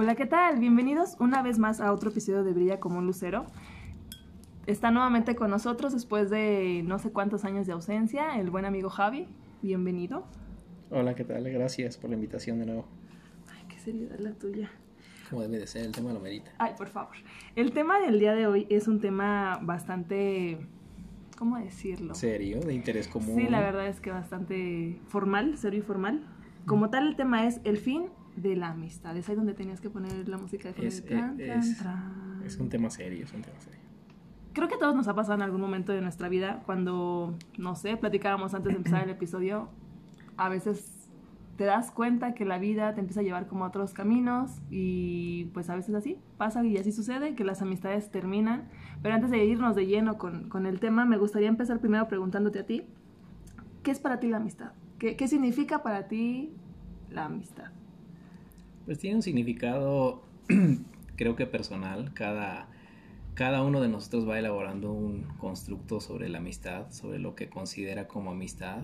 [0.00, 0.60] Hola, ¿qué tal?
[0.60, 3.46] Bienvenidos una vez más a otro episodio de Brilla como un lucero.
[4.68, 8.90] Está nuevamente con nosotros después de no sé cuántos años de ausencia el buen amigo
[8.90, 9.26] Javi.
[9.60, 10.24] Bienvenido.
[10.90, 11.50] Hola, ¿qué tal?
[11.50, 12.86] Gracias por la invitación de nuevo.
[13.50, 14.70] Ay, qué seriedad la tuya.
[15.30, 16.52] Como debe de ser, el tema lo merita.
[16.58, 17.16] Ay, por favor.
[17.56, 20.64] El tema del día de hoy es un tema bastante...
[21.36, 22.14] ¿Cómo decirlo?
[22.14, 22.60] ¿Serio?
[22.60, 23.34] ¿De interés común?
[23.34, 26.24] Sí, la verdad es que bastante formal, serio y formal.
[26.66, 28.10] Como tal, el tema es el fin
[28.42, 29.16] de la amistad.
[29.16, 31.84] Es ahí donde tenías que poner la música de Es, tran, eh, es-.
[32.44, 33.80] Es un tema serio, es un tema serio.
[34.52, 37.74] Creo que a todos nos ha pasado en algún momento de nuestra vida cuando, no
[37.74, 39.68] sé, platicábamos antes de empezar el episodio,
[40.36, 40.98] a veces
[41.56, 45.46] te das cuenta que la vida te empieza a llevar como a otros caminos y
[45.54, 48.68] pues a veces así pasa y así sucede, que las amistades terminan.
[49.02, 52.60] Pero antes de irnos de lleno con, con el tema, me gustaría empezar primero preguntándote
[52.60, 52.84] a ti,
[53.82, 54.70] ¿qué es para ti la amistad?
[54.98, 56.52] ¿Qué, qué significa para ti
[57.10, 57.72] la amistad?
[58.88, 60.22] Pues tiene un significado,
[61.16, 62.14] creo que personal.
[62.14, 62.70] Cada,
[63.34, 68.08] cada uno de nosotros va elaborando un constructo sobre la amistad, sobre lo que considera
[68.08, 68.78] como amistad.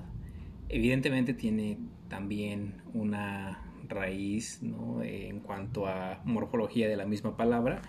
[0.69, 1.78] Evidentemente tiene
[2.11, 5.02] también una raíz ¿no?
[5.02, 7.80] en cuanto a morfología de la misma palabra,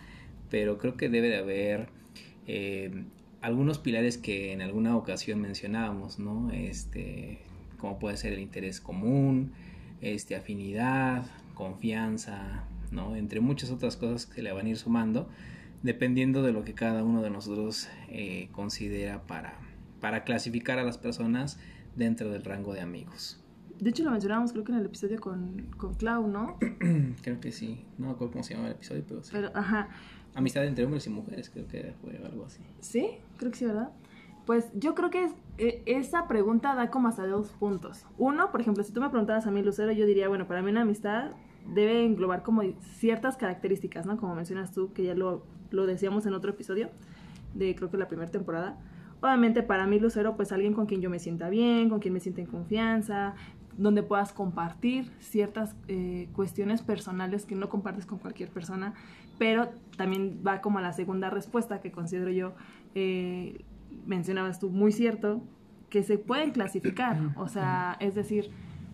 [0.50, 1.90] pero creo que debe de haber
[2.48, 3.04] eh,
[3.42, 6.50] algunos pilares que en alguna ocasión mencionábamos, ¿no?
[6.54, 7.40] Este,
[7.78, 9.52] como puede ser el interés común,
[10.00, 11.26] este, afinidad,
[11.56, 13.16] confianza, ¿no?
[13.16, 15.28] Entre muchas otras cosas que le van a ir sumando,
[15.82, 19.58] dependiendo de lo que cada uno de nosotros eh, considera para,
[20.02, 21.60] para clasificar a las personas
[21.96, 23.42] dentro del rango de amigos.
[23.80, 26.58] De hecho, lo mencionábamos creo que en el episodio con, con Clau, ¿no?
[27.22, 29.32] Creo que sí, no me acuerdo cómo se llama el episodio, pero sí.
[29.34, 29.90] Pero, ajá,
[30.34, 32.62] Amistad entre hombres y mujeres, creo que fue algo así.
[32.82, 33.90] Sí, creo que sí, ¿verdad?
[34.46, 38.06] Pues yo creo que es- eh, esa pregunta da como hasta dos puntos.
[38.18, 40.72] Uno, por ejemplo, si tú me preguntaras a mí, Lucero, yo diría, bueno, para mí
[40.72, 41.32] una amistad
[41.74, 42.62] debe englobar como
[42.98, 44.18] ciertas características, ¿no?
[44.18, 46.90] Como mencionas tú, que ya lo, lo decíamos en otro episodio,
[47.54, 48.78] de creo que la primera temporada.
[49.22, 52.20] Obviamente para mí, Lucero, pues alguien con quien yo me sienta bien, con quien me
[52.20, 53.36] sienta en confianza,
[53.78, 58.94] donde puedas compartir ciertas eh, cuestiones personales que no compartes con cualquier persona,
[59.38, 62.54] pero también va como a la segunda respuesta que considero yo,
[62.94, 63.66] eh,
[64.06, 65.42] mencionabas tú, muy cierto,
[65.90, 68.50] que se pueden clasificar, o sea, es decir,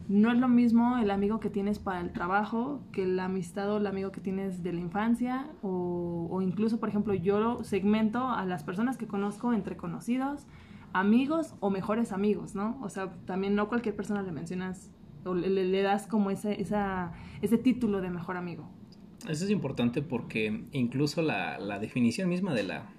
[0.09, 3.77] no es lo mismo el amigo que tienes para el trabajo que la amistad o
[3.77, 8.63] el amigo que tienes de la infancia o, incluso, por ejemplo, yo segmento a las
[8.63, 10.47] personas que conozco entre conocidos,
[10.93, 12.77] amigos o mejores amigos, ¿no?
[12.81, 14.91] O sea, también no cualquier persona le mencionas
[15.23, 18.69] o le- le das como ese, esa, ese título de mejor amigo.
[19.29, 22.89] Eso es importante porque incluso la, la definición misma de la,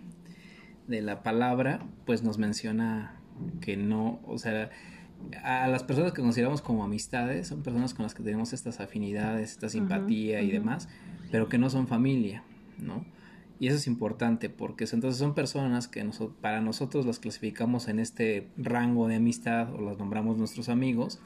[0.86, 3.16] de la palabra, pues nos menciona
[3.60, 4.70] que no, o sea,
[5.42, 9.52] a las personas que consideramos como amistades son personas con las que tenemos estas afinidades,
[9.52, 10.88] esta simpatía y demás,
[11.30, 12.42] pero que no son familia,
[12.78, 13.04] ¿no?
[13.60, 16.04] Y eso es importante porque es- entonces son personas que
[16.40, 21.20] para nosotros las clasificamos en este rango de amistad o las nombramos nuestros amigos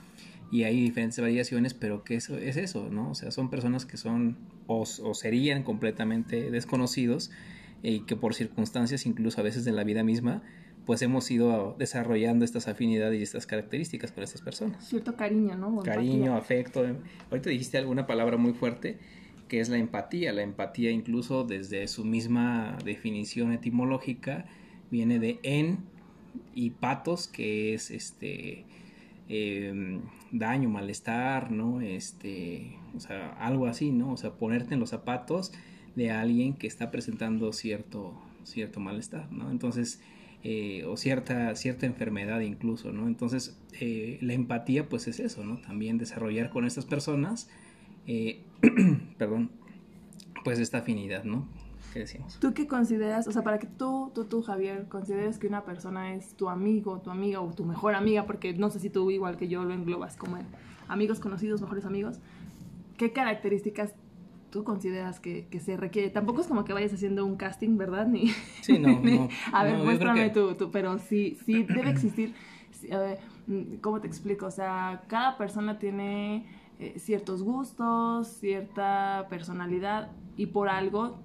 [0.52, 3.10] y hay diferentes variaciones, pero que eso es eso, ¿no?
[3.10, 4.36] O sea, son personas que son
[4.66, 7.30] o, o serían completamente desconocidos
[7.82, 10.42] y que por circunstancias incluso a veces de la vida misma,
[10.86, 14.88] pues hemos ido desarrollando estas afinidades y estas características con estas personas.
[14.88, 15.78] Cierto cariño, ¿no?
[15.78, 16.36] O Cariño, empatía.
[16.36, 16.86] afecto.
[17.30, 18.98] Ahorita dijiste alguna palabra muy fuerte
[19.48, 20.32] que es la empatía.
[20.32, 24.46] La empatía incluso desde su misma definición etimológica
[24.90, 25.78] viene de en
[26.54, 28.64] y patos, que es este
[29.28, 31.80] eh, daño, malestar, ¿no?
[31.80, 34.12] Este, o sea, algo así, ¿no?
[34.12, 35.52] O sea, ponerte en los zapatos
[35.94, 39.50] de alguien que está presentando cierto, cierto malestar, ¿no?
[39.50, 40.00] Entonces,
[40.44, 43.06] eh, o cierta, cierta enfermedad incluso, ¿no?
[43.06, 45.58] Entonces, eh, la empatía, pues es eso, ¿no?
[45.58, 47.48] También desarrollar con estas personas,
[48.06, 48.42] eh,
[49.18, 49.50] perdón,
[50.44, 51.48] pues esta afinidad, ¿no?
[51.92, 52.38] ¿Qué decimos?
[52.40, 56.14] ¿Tú qué consideras, o sea, para que tú, tú, tú, Javier, consideres que una persona
[56.14, 59.36] es tu amigo, tu amiga o tu mejor amiga, porque no sé si tú igual
[59.36, 60.38] que yo lo englobas como
[60.88, 62.18] amigos conocidos, mejores amigos,
[62.96, 63.94] ¿qué características
[64.50, 66.10] tú consideras que, que se requiere?
[66.10, 68.06] Tampoco es como que vayas haciendo un casting, ¿verdad?
[68.08, 68.28] Ni,
[68.62, 71.90] Sí, no, ni- no, a ver, no, muéstrame que- tú, tú, pero sí, sí debe
[71.90, 72.34] existir,
[72.70, 74.46] sí, a ver, mm, ¿cómo te explico?
[74.46, 76.46] O sea, cada persona tiene
[76.78, 81.18] eh, ciertos gustos, cierta personalidad y por algo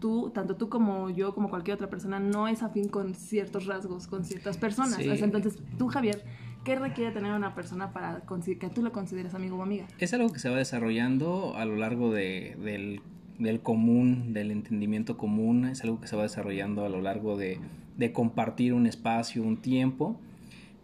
[0.00, 4.06] tú, tanto tú como yo, como cualquier otra persona, no es afín con ciertos rasgos,
[4.06, 4.94] con ciertas personas.
[4.94, 5.08] Sí.
[5.08, 6.24] O sea, entonces, tú, Javier,
[6.64, 8.22] ¿qué requiere tener una persona para
[8.60, 9.86] que tú lo consideres amigo o amiga?
[9.98, 13.00] Es algo que se va desarrollando a lo largo de- del,
[13.38, 17.58] del común, del entendimiento común, es algo que se va desarrollando a lo largo de,
[17.96, 20.20] de compartir un espacio, un tiempo,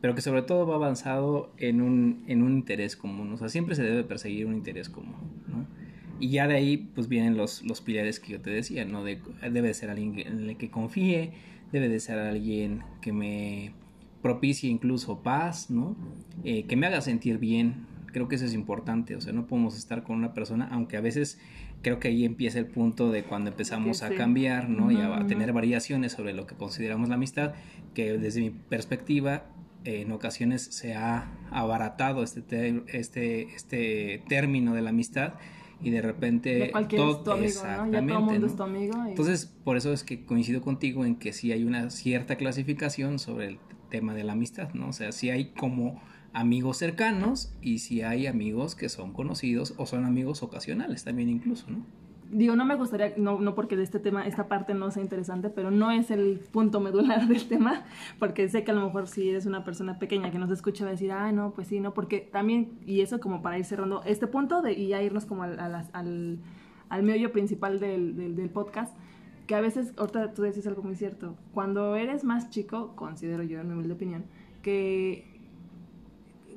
[0.01, 3.75] pero que sobre todo va avanzado en un, en un interés común, o sea, siempre
[3.75, 5.15] se debe perseguir un interés común,
[5.49, 5.67] ¿no?
[6.21, 9.03] Y ya de ahí pues vienen los, los pilares que yo te decía, ¿no?
[9.03, 11.33] De, debe de ser alguien en el que confíe,
[11.73, 13.73] debe de ser alguien que me
[14.25, 15.95] propicie incluso paz, ¿no?
[16.45, 17.85] Eh, que me haga sentir bien.
[18.07, 21.03] Creo que eso es importante, o sea, no podemos estar con una persona, aunque a
[21.03, 21.39] veces
[21.83, 24.91] creo que ahí empieza el punto de cuando empezamos a cambiar, ¿no?
[24.91, 27.53] Y a, tener variaciones sobre lo que consideramos la amistad,
[27.93, 29.45] que desde mi perspectiva
[29.85, 35.35] en ocasiones se ha abaratado este, este, este término de la amistad
[35.83, 37.13] y de repente es tu amigo, ¿no?
[37.13, 38.47] Ya todo el exactamente, mundo ¿no?
[38.47, 39.05] es tu amigo.
[39.05, 43.19] y- Entonces, por eso es que coincido contigo en que sí hay una cierta clasificación
[43.19, 43.59] sobre el
[43.95, 44.89] tema de la amistad, ¿no?
[44.89, 46.01] O sea, sí hay como
[46.33, 51.67] amigos cercanos y sí hay amigos que son conocidos o son amigos ocasionales también incluso,
[51.71, 51.79] ¿no?
[52.33, 55.51] Digo, no me gustaría, no, no porque de este tema, esta parte no sea interesante,
[55.51, 57.85] pero no es el punto medular del tema,
[58.19, 60.89] porque sé que a lo mejor si eres una persona pequeña que nos escucha va
[60.91, 64.03] a decir, ah, no, pues sí, no, porque también, y eso como para ir cerrando
[64.05, 66.39] este punto de, y ya irnos como al, a las- al,
[66.89, 68.93] al meollo principal del, del podcast,
[69.47, 73.61] que a veces, ahorita tú decís algo muy cierto, cuando eres más chico, considero yo
[73.61, 74.25] en mi humilde opinión,
[74.63, 75.33] que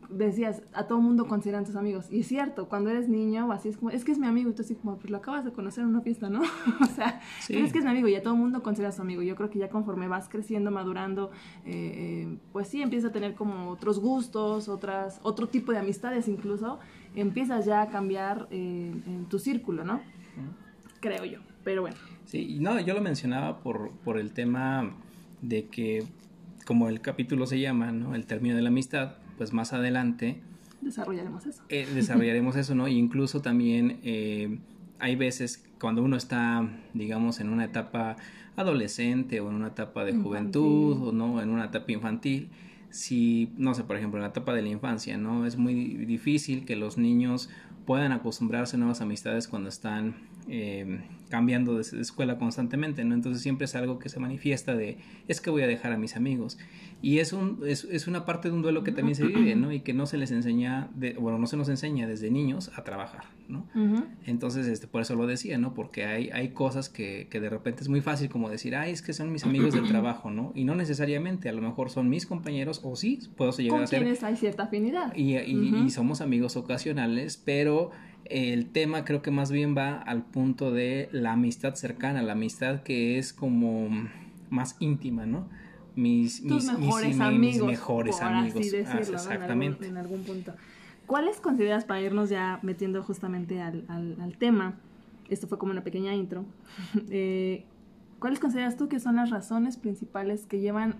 [0.09, 2.07] decías, a todo mundo consideran tus amigos.
[2.09, 4.53] Y es cierto, cuando eres niño, así es como, es que es mi amigo, y
[4.53, 6.41] tú así como, pues lo acabas de conocer en una fiesta, ¿no?
[6.81, 7.53] o sea, Sí.
[7.53, 9.21] que es mi amigo y a todo mundo considera su amigo.
[9.21, 11.31] Yo creo que ya conforme vas creciendo, madurando,
[11.65, 16.29] eh, eh, pues sí, empiezas a tener como otros gustos, otras, otro tipo de amistades
[16.29, 16.79] incluso,
[17.15, 19.99] empiezas ya a cambiar eh, en tu círculo, ¿no?
[21.01, 21.97] Creo yo, pero bueno.
[22.27, 24.93] Sí, y no, yo lo mencionaba por, por el tema
[25.41, 26.03] de que,
[26.65, 28.13] como el capítulo se llama, ¿no?
[28.15, 30.41] El término de la amistad, pues más adelante
[30.81, 31.63] Desarrollaremos eso.
[31.69, 32.87] eh, desarrollaremos eso, ¿no?
[32.87, 34.59] E incluso también eh,
[34.99, 38.15] hay veces cuando uno está, digamos, en una etapa
[38.57, 40.27] adolescente o en una etapa de Infantil.
[40.27, 42.49] juventud o no, en una etapa infantil,
[42.89, 45.45] si, no sé, por ejemplo, en la etapa de la infancia, ¿no?
[45.45, 45.73] Es muy
[46.05, 47.49] difícil que los niños
[47.85, 50.15] puedan acostumbrarse a nuevas amistades cuando están
[50.49, 53.13] eh, cambiando de escuela constantemente, ¿no?
[53.13, 54.97] Entonces siempre es algo que se manifiesta de,
[55.27, 56.57] es que voy a dejar a mis amigos.
[57.01, 59.71] Y es, un, es, es una parte de un duelo que también se vive, ¿no?
[59.71, 62.83] Y que no se les enseña, de, bueno, no se nos enseña desde niños a
[62.83, 63.67] trabajar, ¿no?
[63.75, 64.03] Ujú.
[64.25, 65.73] Entonces, este, por eso lo decía, ¿no?
[65.73, 69.01] Porque hay, hay cosas que, que de repente es muy fácil como decir, ay, es
[69.01, 70.53] que son mis amigos del trabajo, ¿no?
[70.55, 73.87] Y no necesariamente, a lo mejor son mis compañeros, o sí, puedo llegar Con a
[73.87, 75.13] ser hay cierta afinidad.
[75.15, 75.85] y, y- Ujú.
[75.85, 77.91] y somos amigos ocasionales, pero
[78.29, 82.81] el tema creo que más bien va al punto de la amistad cercana, la amistad
[82.83, 83.89] que es como
[84.49, 85.47] más íntima, ¿no?
[85.95, 88.61] Mis, tus mis, mis- mejores mis amigos, mejores por amigos.
[88.61, 89.31] así Ah, decirlo, ¿no?
[89.31, 89.85] exactamente.
[89.87, 90.53] En, algún, en algún punto.
[91.07, 94.75] ¿Cuáles consideras, para irnos ya metiendo justamente al, al- al tema,
[95.29, 96.45] esto fue como una pequeña intro,
[97.09, 97.65] eh,
[98.19, 100.95] ¿cuáles consideras tú que son las razones principales que llevan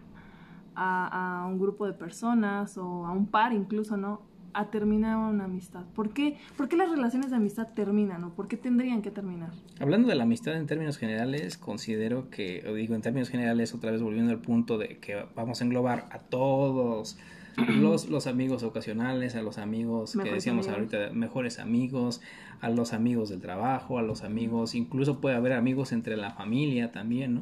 [0.75, 4.21] a, a un grupo de personas o a un par incluso, ¿no?
[4.53, 5.83] A terminar una amistad.
[5.95, 9.51] ¿Por qué, ¿Por qué las relaciones de amistad terminan o por qué tendrían que terminar?
[9.79, 13.91] Hablando de la amistad en términos generales, considero que, o digo en términos generales, otra
[13.91, 17.17] vez volviendo al punto de que vamos a englobar a todos
[17.57, 20.93] los, los amigos ocasionales, a los amigos que Mejores decíamos amigos.
[20.93, 22.21] ahorita, mejores amigos,
[22.61, 26.91] a los amigos del trabajo, a los amigos, incluso puede haber amigos entre la familia
[26.91, 27.41] también, ¿no?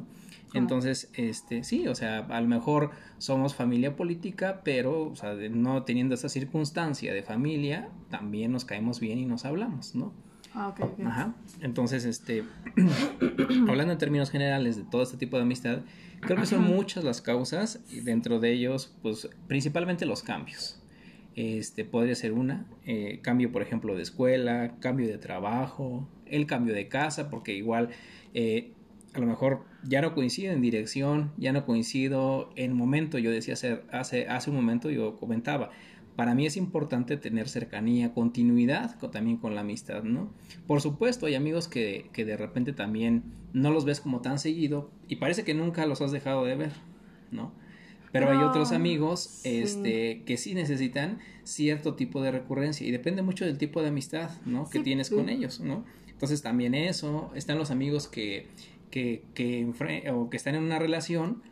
[0.56, 5.48] Entonces, este, sí, o sea, a lo mejor somos familia política, pero, o sea, de-
[5.50, 10.12] no teniendo esa circunstancia de familia, también nos caemos bien y nos hablamos, ¿no?
[10.54, 10.74] Ah.
[11.04, 11.34] Ajá.
[11.60, 12.44] Entonces, este,
[13.68, 15.80] hablando en términos generales de todo este tipo de amistad,
[16.20, 20.80] creo que son muchas las causas y dentro de ellos, pues, principalmente los cambios.
[21.34, 26.72] Este, podría ser una, eh, cambio, por ejemplo, de escuela, cambio de trabajo, el cambio
[26.74, 27.90] de casa, porque igual,
[28.32, 28.72] eh,
[29.16, 33.54] a lo mejor ya no coincido en dirección, ya no coincido en momento, yo decía
[33.54, 35.70] hace, hace, hace un momento, yo comentaba,
[36.16, 40.32] para mí es importante tener cercanía, continuidad con- también con la amistad, ¿no?
[40.66, 44.90] Por supuesto, hay amigos que, que de repente también no los ves como tan seguido
[45.08, 46.72] y parece que nunca los has dejado de ver,
[47.30, 47.52] ¿no?
[48.12, 49.58] Pero, hay Pero, otros amigos sí.
[49.58, 54.30] este, que sí necesitan cierto tipo de recurrencia y depende mucho del tipo de amistad,
[54.46, 54.68] ¿no?
[54.70, 55.14] Que tienes sí.
[55.14, 55.84] con ellos, ¿no?
[56.08, 58.46] Entonces también eso, están los amigos que,
[58.90, 59.70] que, que,
[60.12, 61.42] o que están en una relación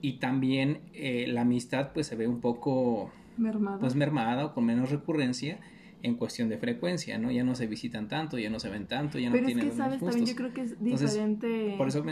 [0.00, 3.80] y también eh, la amistad pues se ve un poco Mermado.
[3.80, 5.58] pues mermada o con menos recurrencia
[6.02, 7.30] en cuestión de frecuencia, ¿no?
[7.30, 9.70] Ya no se visitan tanto, ya no se ven tanto, ya no Pero es tienen
[9.70, 10.00] que, los mismos ¿sabes?
[10.00, 10.36] También yo gustos.
[10.36, 11.74] creo que es Entonces, diferente.
[11.78, 12.04] Por eso,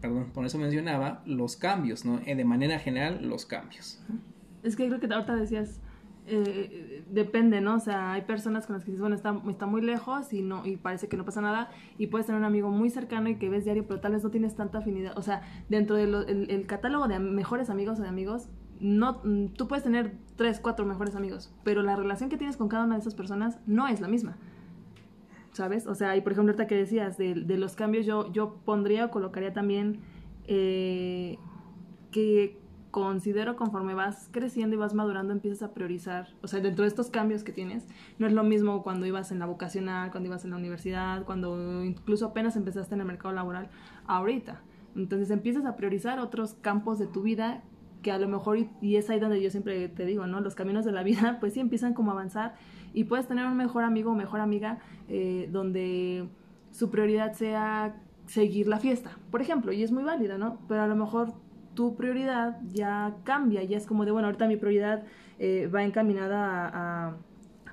[0.00, 2.20] perdón, por eso mencionaba los cambios, ¿no?
[2.24, 4.00] Eh, de manera general, los cambios.
[4.62, 5.80] Es que creo que ahorita decías,
[6.26, 7.74] eh, depende, ¿no?
[7.76, 10.64] O sea, hay personas con las que dices, bueno, está, está muy lejos y no
[10.64, 13.48] y parece que no pasa nada y puedes tener un amigo muy cercano y que
[13.48, 15.18] ves diario, pero tal vez no tienes tanta afinidad.
[15.18, 16.14] O sea, dentro del
[16.48, 18.48] el, catálogo de mejores amigos o de amigos,
[18.78, 22.68] no, mm, tú puedes tener tres, cuatro mejores amigos, pero la relación que tienes con
[22.68, 24.36] cada una de esas personas no es la misma.
[25.50, 25.86] ¿Sabes?
[25.86, 29.06] O sea, y por ejemplo, ahorita que decías de, de los cambios, yo, yo pondría
[29.06, 30.00] o colocaría también
[30.46, 31.36] eh,
[32.10, 32.61] que
[32.92, 37.08] considero conforme vas creciendo y vas madurando empiezas a priorizar, o sea, dentro de estos
[37.08, 40.50] cambios que tienes, no es lo mismo cuando ibas en la vocacional, cuando ibas en
[40.50, 43.70] la universidad, cuando incluso apenas empezaste en el mercado laboral,
[44.06, 44.60] ahorita.
[44.94, 47.62] Entonces empiezas a priorizar otros campos de tu vida
[48.02, 50.42] que a lo mejor, y, es ahí donde yo siempre te digo, ¿no?
[50.42, 52.56] Los caminos de la vida, pues sí empiezan como a avanzar
[52.92, 56.28] y puedes tener un mejor amigo o mejor amiga eh, donde
[56.72, 57.96] su prioridad sea
[58.26, 60.58] seguir la fiesta, por ejemplo, y es muy válida, ¿no?
[60.68, 61.32] Pero a lo mejor
[61.74, 65.04] tu prioridad ya cambia, ya es como de, bueno, ahorita mi prioridad
[65.38, 67.16] eh, va encaminada a, a,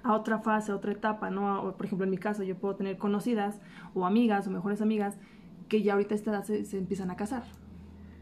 [0.03, 1.61] a otra fase, a otra etapa, ¿no?
[1.61, 3.59] O, por ejemplo, en mi caso, yo puedo tener conocidas
[3.93, 5.17] o amigas o mejores amigas
[5.67, 7.43] que ya ahorita a esta edad se, se empiezan a casar,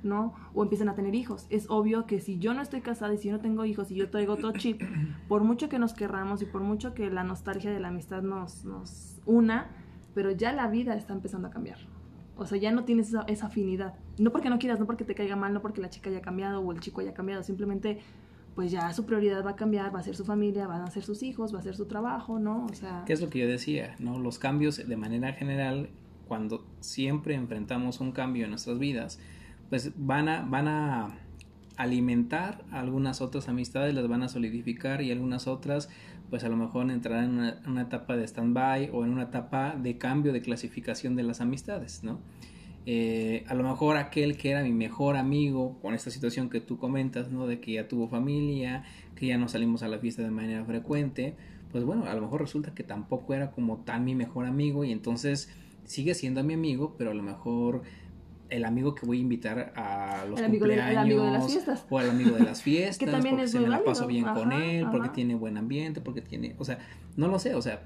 [0.04, 0.34] ¿no?
[0.54, 1.48] O empiezan a tener hijos.
[1.50, 3.96] Es obvio que si yo no estoy casada y si yo no tengo hijos y
[3.96, 4.82] yo traigo otro chip,
[5.28, 8.66] por mucho que nos querramos y por mucho que la nostalgia de la amistad nos,
[8.66, 9.68] nos una,
[10.14, 11.78] pero ya la vida está empezando a cambiar.
[12.38, 13.96] O sea, ya no tienes esa, esa afinidad.
[14.18, 16.62] No porque no quieras, no porque te caiga mal, no porque la chica haya cambiado
[16.62, 18.00] o el chico haya cambiado, simplemente
[18.58, 21.04] pues ya su prioridad va a cambiar, va a ser su familia, van a ser
[21.04, 22.66] sus hijos, va a ser su trabajo, ¿no?
[22.66, 23.96] O sea, ¿Qué es lo que yo decía?
[24.00, 24.18] ¿no?
[24.18, 25.92] Los cambios de manera general,
[26.28, 29.20] cuando siempre enfrentamos un cambio en nuestras vidas,
[29.70, 31.20] pues van a, van a
[31.76, 35.90] alimentar algunas otras amistades, las van a solidificar y algunas otras
[36.30, 39.98] pues a lo mejor entrarán en una, etapa de stand-by o en una etapa de
[39.98, 42.20] cambio de clasificación de las amistades, ¿no?
[42.86, 46.78] Eh, a lo mejor aquel que era mi mejor amigo con esta situación que tú
[46.78, 47.46] comentas, ¿no?
[47.46, 48.84] De que ya tuvo familia,
[49.16, 51.36] que ya no salimos a la fiesta de manera frecuente,
[51.72, 54.92] pues bueno, a lo mejor resulta que tampoco era como tan mi mejor amigo y
[54.92, 55.50] entonces
[55.84, 57.84] sigue siendo mi amigo, pero a lo mejor
[58.50, 61.48] el amigo que voy a invitar a los El de- el cumpleaños amigo de las
[61.48, 61.86] fiestas.
[61.90, 64.26] o el amigo de las fiestas, Que también porque es se me la paso bien
[64.26, 66.80] con Ajá, él, porque tiene buen ambiente, porque tiene, o sea,
[67.16, 67.82] no lo sé, o sea,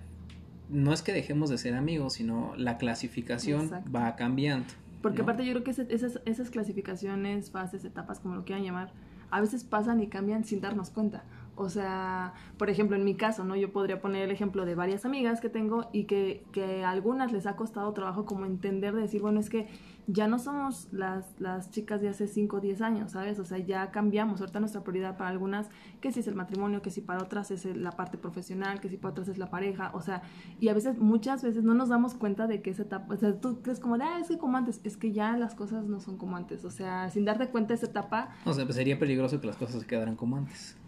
[0.70, 3.91] no es que dejemos de ser amigos, sino la clasificación Exacto.
[3.91, 4.68] va cambiando.
[5.01, 5.24] Porque ¿no?
[5.24, 8.91] aparte yo creo que ese- esas, esas clasificaciones, fases, etapas, como lo quieran llamar,
[9.30, 11.24] a veces pasan y cambian sin darnos cuenta.
[11.62, 13.56] O sea, por ejemplo, en mi caso, ¿no?
[13.56, 17.32] Yo podría poner el ejemplo de varias amigas que tengo y que, que a algunas
[17.32, 19.68] les ha costado trabajo como entender de decir, bueno, es que
[20.08, 23.38] ya no somos las, las chicas de hace 5 o 10 años, ¿sabes?
[23.38, 24.41] O sea, ya cambiamos.
[24.41, 25.70] Ahorita nuestra prioridad para algunas,
[26.01, 28.98] que si es el matrimonio, que si para otras es la parte profesional, que si
[28.98, 30.24] para otras es la pareja, o sea,
[30.60, 33.39] y a veces, muchas veces no nos damos cuenta de que esa etapa, o sea,
[33.39, 36.00] tú crees como de, ah, es que como antes, es que ya las cosas no
[36.00, 39.39] son como antes, o sea, sin darte cuenta esa etapa, O sea, pues sería peligroso
[39.39, 40.80] que las cosas se quedaran como antes.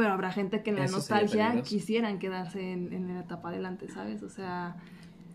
[0.00, 3.86] Pero habrá gente que en la Eso nostalgia quisieran quedarse en, en la etapa adelante,
[3.88, 4.22] ¿sabes?
[4.22, 4.76] O sea,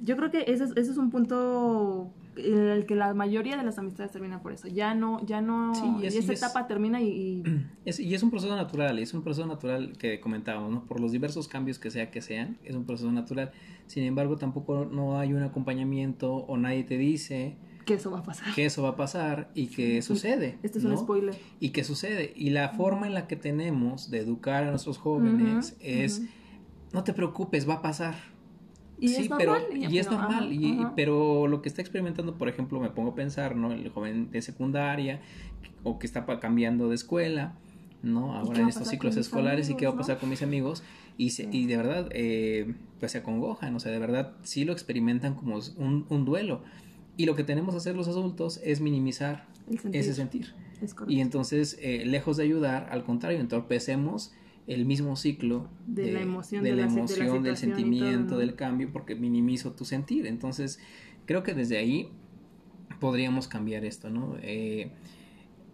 [0.02, 3.64] yo creo que ese es, ese es un punto en el que la mayoría de
[3.64, 4.68] las amistades terminan por eso.
[4.68, 7.44] Ya no, ya no, Sí, y es- y esa y es- etapa termina y, y
[7.86, 10.84] Es- y es un proceso natural, es un proceso natural que comentábamos, ¿no?
[10.86, 13.52] Por los diversos cambios que sea que sean, es un proceso natural.
[13.86, 18.24] Sin embargo, tampoco no hay un acompañamiento o nadie te dice que eso va a
[18.24, 18.54] pasar.
[18.56, 20.58] que eso va a pasar y que sucede.
[20.64, 20.92] Este es ¿no?
[20.92, 21.36] un spoiler.
[21.60, 22.34] Y que sucede.
[22.36, 26.24] Y la forma en la que tenemos de educar a nuestros jóvenes es,
[26.94, 28.16] no te preocupes, va a pasar.
[29.00, 29.78] Y sí, es pero normal.
[29.92, 30.44] y es pero, normal.
[30.46, 30.94] ajá, y, ajá.
[30.96, 33.72] pero lo que está experimentando, por ejemplo, me pongo a pensar, ¿no?
[33.74, 35.22] El joven de secundaria
[35.84, 37.56] o que está cambiando de escuela,
[38.02, 38.34] ¿no?
[38.36, 40.22] Ahora en estos ciclos escolares y qué va a pasar no?
[40.22, 40.82] con mis amigos
[41.18, 41.50] y, se- Sí.
[41.52, 45.60] y de verdad, eh, pues se acongojan, o sea, de verdad sí lo experimentan como
[45.78, 46.64] un, un duelo.
[47.18, 49.48] Y lo que tenemos que hacer los adultos es minimizar
[49.82, 49.96] sentir.
[50.02, 50.54] ese sentir.
[50.82, 50.96] Es.
[51.08, 54.34] Y entonces, eh, lejos de ayudar, al contrario, entorpecemos
[54.68, 57.56] el mismo ciclo De la emoción, de la la si- de la emoción, del todo,
[57.56, 58.40] sentimiento, ¿no?
[58.40, 60.26] del cambio, porque minimizo tu sentir.
[60.28, 60.80] Entonces,
[61.26, 62.10] creo que desde ahí
[63.00, 64.36] podríamos cambiar esto, ¿no?
[64.42, 64.92] Eh,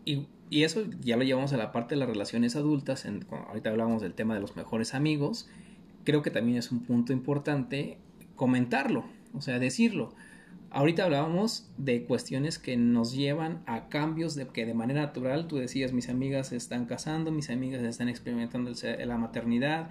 [0.05, 3.05] y, y eso ya lo llevamos a la parte de las relaciones adultas.
[3.05, 5.47] En, ahorita hablábamos del tema de los mejores amigos.
[6.03, 7.97] Creo que también es un punto importante
[8.35, 10.13] comentarlo, o sea, decirlo.
[10.71, 15.57] Ahorita hablábamos de cuestiones que nos llevan a cambios de que de manera natural, tú
[15.57, 18.71] decías, mis amigas se están casando, mis amigas están experimentando
[19.05, 19.89] la maternidad,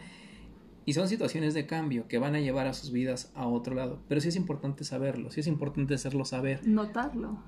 [0.87, 4.01] y son situaciones de cambio que van a llevar a sus vidas a otro lado.
[4.09, 7.39] Pero sí es importante saberlo, sí es importante hacerlo saber, Notarlo.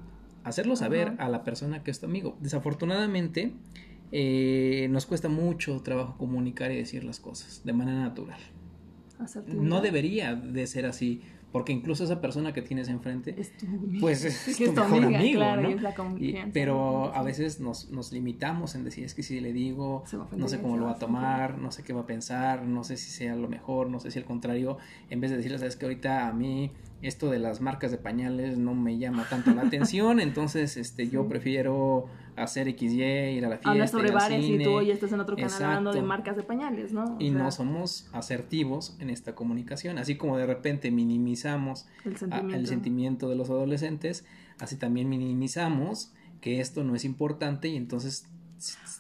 [0.45, 1.25] hacerlo saber Ajá.
[1.25, 2.37] a la persona que es tu amigo.
[2.41, 3.55] Desafortunadamente,
[4.13, 8.39] eh, nos cuesta mucho trabajo comunicar y decir las cosas de manera natural.
[9.47, 11.23] No debería de ser así,
[11.53, 13.67] porque incluso esa persona que tienes enfrente, Es tu
[14.01, 15.71] pues es, Que tu es tu mejor amiga, amigo, claro, ¿no?
[15.71, 19.41] y es la Y- pero a veces nos, nos limitamos en decir, es que si
[19.41, 20.03] le digo,
[20.37, 22.97] no sé cómo lo va a tomar, no sé qué va a pensar, no sé
[22.97, 24.79] si sea lo mejor, no sé si al contrario,
[25.11, 26.71] en vez de decirle, sabes que ahorita a mí
[27.03, 31.29] esto de las marcas de pañales no me llama tanto la atención, entonces este yo
[31.29, 33.03] prefiero hacer XY,
[33.37, 35.37] ir a la fiesta, sobre ir al varias y cine, tú hoy estás en otro
[35.37, 36.09] canal hablando de Exacto.
[36.09, 37.05] marcas de pañales, ¿no?
[37.05, 42.15] O y sea, no somos asertivos en esta comunicación, así como de repente minimizamos el
[42.15, 42.57] a- sentimiento.
[42.57, 44.25] el sentimiento de los adolescentes,
[44.59, 48.27] así también minimizamos que esto no es importante y entonces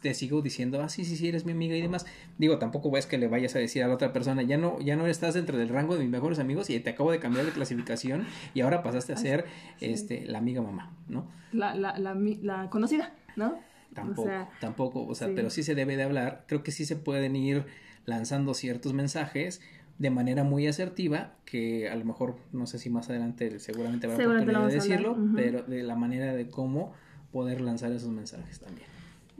[0.00, 2.04] te sigo diciendo, ah, sí, sí, sí, eres mi amiga y demás.
[2.36, 4.96] Digo, tampoco es que le vayas a decir a la otra persona, ya no, ya
[4.96, 7.52] no estás dentro del rango de mis mejores amigos y te acabo de cambiar de
[7.52, 9.44] clasificación y ahora pasaste a ser
[9.78, 9.86] sí.
[9.86, 11.30] este, la amiga mamá, ¿no?
[11.52, 13.58] La, la, la, la conocida, ¿no?
[13.94, 15.34] Tampoco, O sea, tampoco, o sea, sí.
[15.36, 16.44] pero sí se debe de hablar.
[16.48, 17.66] Creo que sí se pueden ir
[18.06, 19.60] lanzando ciertos mensajes
[19.98, 24.16] de manera muy asertiva, que a lo mejor, no sé si más adelante seguramente habrá
[24.16, 26.94] Seguramente oportunidad de decirlo, pero de la manera de cómo
[27.30, 28.88] poder lanzar esos mensajes también.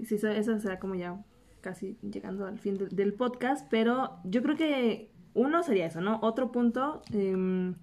[0.05, 1.19] Sí, eso, eso será como ya
[1.63, 6.19] casi llegando al fin del, del podcast, pero yo creo que uno sería eso, ¿no?
[6.23, 7.75] Otro punto, em,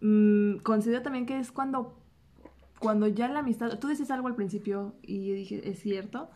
[0.00, 1.98] mm, considero también que es cuando,
[2.78, 6.28] cuando ya la amistad, tú dices algo al principio y yo dije, es cierto,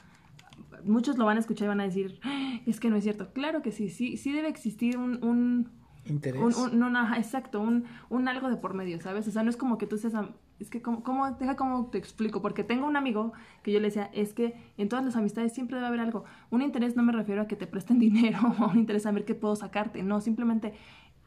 [0.84, 3.32] muchos lo van a escuchar y van a decir, "Ah, es que no es cierto.
[3.32, 5.70] Claro que sí, sí, sí debe existir un, un,
[6.06, 6.40] Interés.
[6.42, 9.28] un, un- no, no, exacto, un, un algo de por medio, ¿sabes?
[9.28, 10.14] O sea, no es como que tú seas,
[10.58, 12.40] es que, ¿cómo, cómo, deja cómo te explico?
[12.42, 15.76] Porque tengo un amigo que yo le decía, es que en todas las amistades siempre
[15.76, 16.24] debe haber algo.
[16.50, 19.24] Un interés no me refiero a que te presten dinero o un interés a ver
[19.24, 20.72] qué puedo sacarte, no, simplemente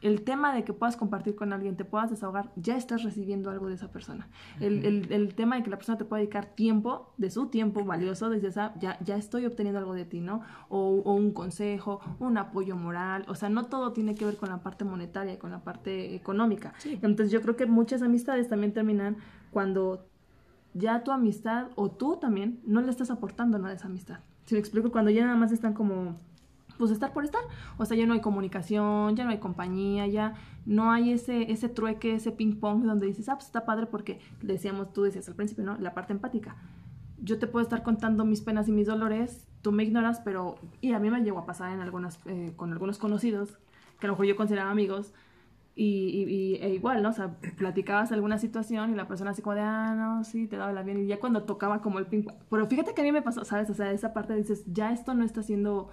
[0.02, 3.68] el tema de que puedas compartir con alguien, te puedas desahogar, ya estás recibiendo algo
[3.68, 4.28] de esa persona.
[4.60, 7.84] El, el, el tema de que la persona te pueda dedicar tiempo, de su tiempo
[7.84, 10.42] valioso, dices, ah, ya, ya estoy obteniendo algo de ti, ¿no?
[10.68, 14.48] O, o un consejo, un apoyo moral, o sea, no todo tiene que ver con
[14.48, 16.74] la parte monetaria, con la parte económica.
[16.84, 19.16] Entonces yo creo que muchas amistades también terminan
[19.52, 20.06] cuando
[20.74, 24.20] ya tu amistad o tú también no le estás aportando nada a esa amistad.
[24.46, 26.16] Si me explico, cuando ya nada más están como
[26.82, 27.42] pues estar por estar.
[27.78, 30.34] O sea, ya no hay comunicación, ya no hay compañía, ya
[30.66, 34.20] no hay ese, ese trueque, ese ping pong donde dices, ah, pues está padre porque
[34.42, 35.78] decíamos, tú decías al principio, ¿no?
[35.78, 36.56] La parte empática.
[37.22, 40.92] Yo te puedo estar contando mis penas y mis dolores, tú me ignoras, pero, y
[40.92, 43.58] a mí me llegó a pasar en algunas, eh, con algunos conocidos,
[44.00, 45.12] que a lo mejor yo consideraba amigos,
[45.74, 47.10] y, y- e igual, ¿no?
[47.10, 50.56] O sea, platicabas alguna situación y la persona así como de, ah, no, sí, te
[50.56, 50.98] daba la bien.
[50.98, 53.70] Y ya cuando tocaba como el ping Pero fíjate que a mí me pasó, ¿sabes?
[53.70, 55.88] O sea, esa parte dices, ya esto no está siendo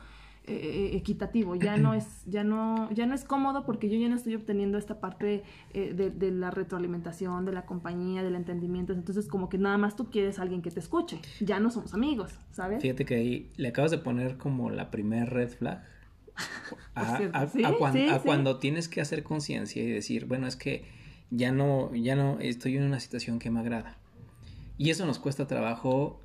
[0.49, 4.15] eh, equitativo, ya no es, ya no, ya no es cómodo porque yo ya no
[4.15, 8.93] estoy obteniendo esta parte eh, de, de la retroalimentación, de la compañía, del entendimiento.
[8.93, 11.19] Entonces, como que nada más tú quieres a alguien que te escuche.
[11.39, 12.81] Ya no somos amigos, ¿sabes?
[12.81, 15.83] Fíjate que ahí le acabas de poner como la primer red flag.
[16.95, 18.25] A, cierto, a- sí, a cuan- sí, a sí.
[18.25, 20.85] cuando tienes que hacer conciencia y decir, bueno, es que
[21.31, 23.97] ya no, ya no estoy en una situación que me agrada.
[24.77, 26.21] Y eso nos cuesta trabajo,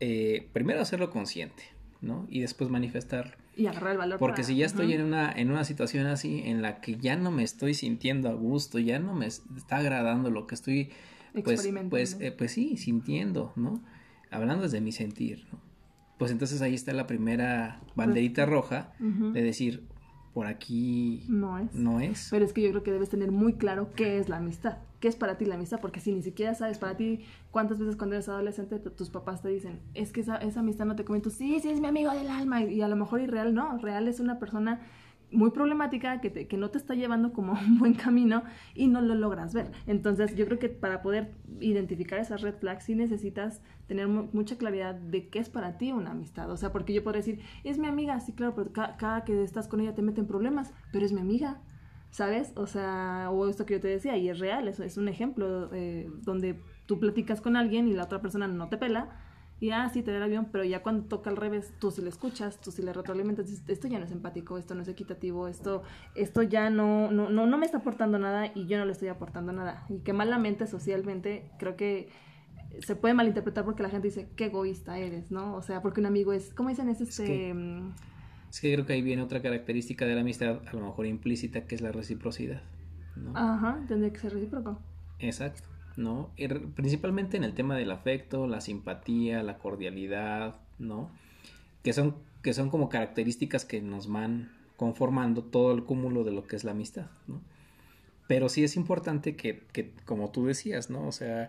[0.00, 1.64] eh, primero hacerlo consciente,
[2.00, 2.26] ¿no?
[2.30, 3.32] Y después manifestarlo.
[3.56, 4.18] Y agarrar el valor.
[4.18, 7.16] Porque para- si ya estoy en una, en una situación así en la que ya
[7.16, 10.90] no me estoy sintiendo a gusto, ya no me es- está agradando lo que estoy,
[11.44, 11.60] pues,
[11.90, 13.82] pues, eh, pues sí, sintiendo, ¿no?
[14.30, 15.60] Hablando desde mi sentir, ¿no?
[16.18, 18.92] Pues entonces ahí está la primera banderita roja
[19.32, 19.82] de decir,
[20.34, 21.74] por aquí No es.
[21.74, 22.28] no es.
[22.30, 24.78] Pero es que yo creo que debes tener muy claro qué es la amistad.
[25.00, 25.80] ¿Qué es para ti la amistad?
[25.80, 29.42] Porque si ni siquiera sabes para ti cuántas veces cuando eres adolescente tu- tus papás
[29.42, 32.12] te dicen, es que esa, esa amistad no te comento, sí, sí, es mi amigo
[32.12, 32.62] del alma.
[32.62, 33.78] Y, y a lo mejor irreal no.
[33.78, 34.80] Real es una persona
[35.32, 38.42] muy problemática que, te- que no te está llevando como un buen camino
[38.74, 39.70] y no lo logras ver.
[39.86, 44.56] Entonces yo creo que para poder identificar esas red flags sí necesitas tener mu- mucha
[44.56, 46.50] claridad de qué es para ti una amistad.
[46.50, 49.42] O sea, porque yo puedo decir, es mi amiga, sí, claro, pero ca- cada que
[49.42, 51.60] estás con ella te meten problemas, pero es mi amiga.
[52.10, 52.52] ¿sabes?
[52.56, 56.10] O sea, o esto que yo te decía, y es real, es un ejemplo eh,
[56.22, 59.08] donde tú platicas con alguien y la otra persona no te pela,
[59.62, 62.02] y ah, sí, te da el avión, pero ya cuando toca al revés, tú sí
[62.02, 64.88] le escuchas, tú sí le retroalimentas, dices, esto ya no es empático, esto no es
[64.88, 65.82] equitativo, esto,
[66.14, 69.08] esto ya no, no, no, no me está aportando nada y yo no le estoy
[69.08, 69.86] aportando nada.
[69.88, 72.08] Y que malamente, socialmente, creo que
[72.80, 75.54] se puede malinterpretar porque la gente dice, qué egoísta eres, ¿no?
[75.56, 76.88] O sea, porque un amigo es, ¿cómo dicen?
[76.88, 77.24] Es este...
[77.24, 77.90] que- mm,
[78.50, 81.66] Es que creo que ahí viene otra característica de la amistad, a lo mejor implícita,
[81.66, 82.62] que es la reciprocidad,
[83.16, 83.32] ¿no?
[83.34, 84.78] Ajá, tendría que ser recíproco.
[85.18, 86.30] Exacto, ¿no?
[86.36, 91.10] Re- principalmente en el tema del afecto, la simpatía, la cordialidad, ¿no?
[91.82, 96.44] Que son, que son como características que nos van conformando todo el cúmulo de lo
[96.44, 97.40] que es la amistad, ¿no?
[98.26, 101.06] Pero sí es importante que, que como tú decías, ¿no?
[101.06, 101.48] O sea,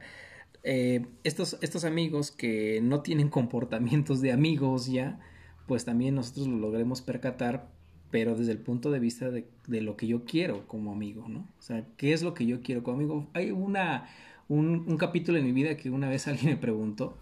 [0.63, 5.19] eh, estos, estos amigos que no tienen comportamientos de amigos ya,
[5.67, 7.71] pues también nosotros lo logremos percatar
[8.13, 11.47] pero desde el punto de vista de, de, lo que yo quiero como amigo, ¿no?
[11.57, 13.27] O sea, ¿qué es lo que yo quiero como amigo?
[13.33, 14.07] Hay una,
[14.53, 17.17] un, un capítulo en mi vida que una vez alguien me preguntó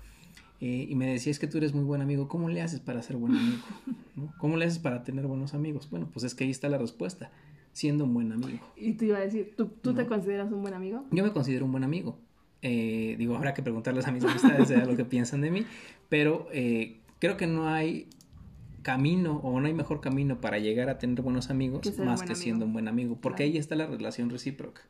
[0.60, 3.02] eh, y me decía, es que tú eres muy buen amigo, ¿cómo le haces para
[3.02, 3.58] ser buen amigo?
[4.16, 4.34] ¿No?
[4.38, 5.90] ¿Cómo le haces para tener buenos amigos?
[5.90, 7.32] Bueno, pues es que ahí está la respuesta,
[7.74, 8.60] siendo un buen amigo.
[8.76, 11.06] Y te iba a decir, ¿tú, tú te consideras un buen amigo?
[11.12, 12.20] Yo me considero un buen amigo.
[12.62, 15.66] Eh, digo, habrá que preguntarles a mis amistades de lo que piensan de mí,
[16.10, 18.08] pero eh, creo que no hay
[18.84, 22.24] camino o no hay mejor camino para llegar a tener buenos amigos más buen que
[22.24, 22.36] amigo.
[22.36, 23.52] siendo un buen amigo, porque Claro.
[23.54, 24.82] ahí está la relación recíproca.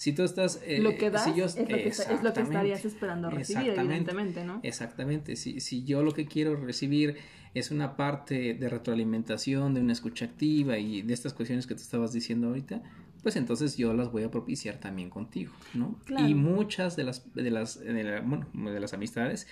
[0.00, 0.60] Si tú estás...
[0.64, 3.74] eh, lo que das si yo- es, lo que, es lo que estarías esperando recibir,
[3.76, 4.60] evidentemente, ¿no?
[4.62, 7.16] Exactamente, si, si yo lo que quiero recibir
[7.52, 11.82] es una parte de retroalimentación, de una escucha activa y de estas cuestiones que te
[11.82, 12.82] estabas diciendo ahorita,
[13.22, 15.98] pues entonces yo las voy a propiciar también contigo, ¿no?
[16.06, 16.26] Claro.
[16.26, 19.46] Y muchas de las, de las, de la- bueno, de las amistades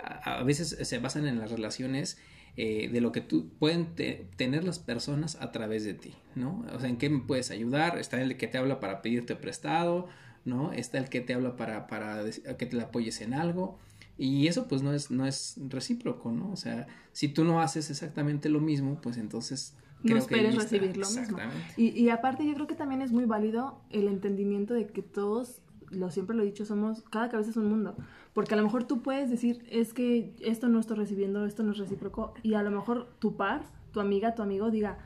[0.00, 2.18] a, a veces se basan en las relaciones
[2.56, 6.64] eh, de lo que tú pueden te- tener las personas a través de ti, ¿no?
[6.74, 7.98] O sea, ¿en qué me puedes ayudar?
[7.98, 10.08] Está el que te habla para pedirte prestado,
[10.44, 10.72] ¿no?
[10.72, 12.22] Está el que te habla para, para
[12.58, 13.78] que te apoyes en algo.
[14.18, 16.52] Y eso pues no es, no es recíproco, ¿no?
[16.52, 19.74] O sea, si tú no haces exactamente lo mismo, pues entonces...
[20.04, 21.38] No creo ahí esperes recibir lo mismo.
[21.76, 25.61] Y, y aparte yo creo que también es muy válido el entendimiento de que todos,
[25.92, 27.94] lo siempre lo he dicho, somos, cada cabeza es un mundo.
[28.34, 31.72] Porque a lo mejor tú puedes decir, es que esto no estoy recibiendo, esto no
[31.72, 34.98] es recíproco, y a lo mejor tu par, tu amiga, tu amigo diga,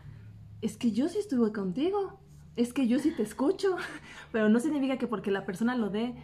[0.62, 2.18] es que yo sí estuve contigo,
[2.56, 3.76] es que yo sí te escucho,
[4.32, 6.14] pero no significa que porque la persona lo dé,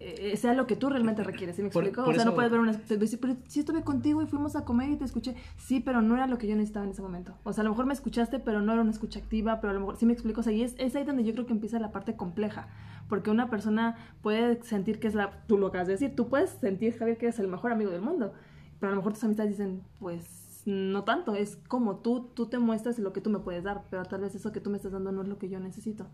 [0.00, 2.04] eh, sea lo que tú realmente requieres, ¿sí me Por- explico?
[2.04, 2.72] por o sea, no eso- puedes ver una...
[2.72, 5.34] decir, pero sí estuve contigo y fuimos a comer y te escuché.
[5.56, 7.34] Sí, pero no era lo que yo necesitaba en ese momento.
[7.42, 9.74] O sea, a lo mejor me escuchaste, pero no era una escucha activa, pero a
[9.74, 10.40] lo mejor sí me explico.
[10.40, 12.68] O sea, y es, es ahí donde yo creo que empieza la parte compleja.
[13.08, 15.44] Porque una persona puede sentir que es la...
[15.46, 18.02] Tú lo acabas de decir, tú puedes sentir, Javier, que eres el mejor amigo del
[18.02, 18.32] mundo.
[18.78, 22.58] Pero a lo mejor tus amistades dicen, pues no tanto, es como tú, tú te
[22.58, 24.92] muestras lo que tú me puedes dar, pero tal vez eso que tú me estás
[24.92, 26.06] dando no es lo que yo necesito.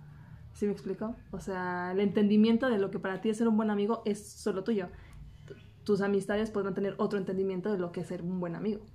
[0.52, 1.16] ¿Sí me explico?
[1.32, 4.24] O sea, el entendimiento de lo que para ti es ser un buen amigo es
[4.24, 4.88] solo tuyo.
[5.82, 8.86] Tus amistades podrán tener otro entendimiento de lo que es ser un buen amigo.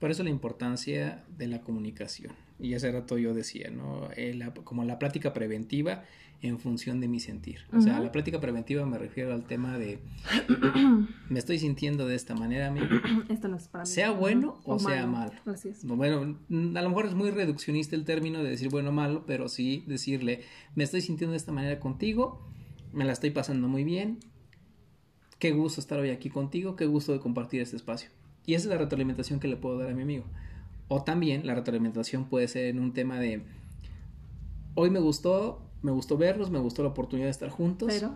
[0.00, 2.32] Por eso la importancia de la comunicación.
[2.58, 4.08] Y hace rato yo decía, ¿no?
[4.16, 6.04] Eh, la- como la plática preventiva
[6.42, 7.60] en función de mi sentir.
[7.72, 9.98] O sea, la plática preventiva me refiero al tema de
[11.30, 12.86] me estoy sintiendo de esta manera, amigo.
[13.30, 13.90] Esto no es para mí.
[13.90, 15.32] Sea bueno o sea malo.
[15.46, 15.84] Así es.
[15.84, 19.48] Bueno, a lo mejor es muy reduccionista el término de decir bueno o malo, pero
[19.48, 20.42] sí decirle,
[20.74, 22.46] me estoy sintiendo de esta manera contigo,
[22.92, 24.18] me la estoy pasando muy bien,
[25.38, 28.10] qué gusto estar hoy aquí contigo, qué gusto de compartir este espacio.
[28.46, 30.24] Y esa es la retroalimentación que le puedo dar a mi amigo.
[30.88, 33.42] O también la retroalimentación puede ser en un tema de,
[34.74, 38.14] hoy me gustó, me gustó verlos, me gustó la oportunidad de estar juntos, Pero,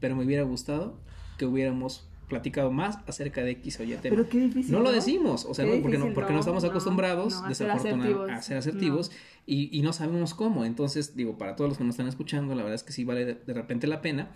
[0.00, 0.98] pero me hubiera gustado
[1.36, 4.16] que hubiéramos platicado más acerca de X o Y tema.
[4.16, 4.72] pero qué difícil.
[4.72, 7.68] No lo decimos, o sea, no, porque, no, porque no no, estamos acostumbrados a ser
[7.68, 8.30] desafortunadamente, asertivos.
[8.30, 9.10] a ser asertivos
[9.44, 10.64] y, y no sabemos cómo.
[10.64, 13.26] Entonces, digo, para todos los que nos están escuchando, la verdad es que sí vale
[13.26, 14.30] de, de repente la pena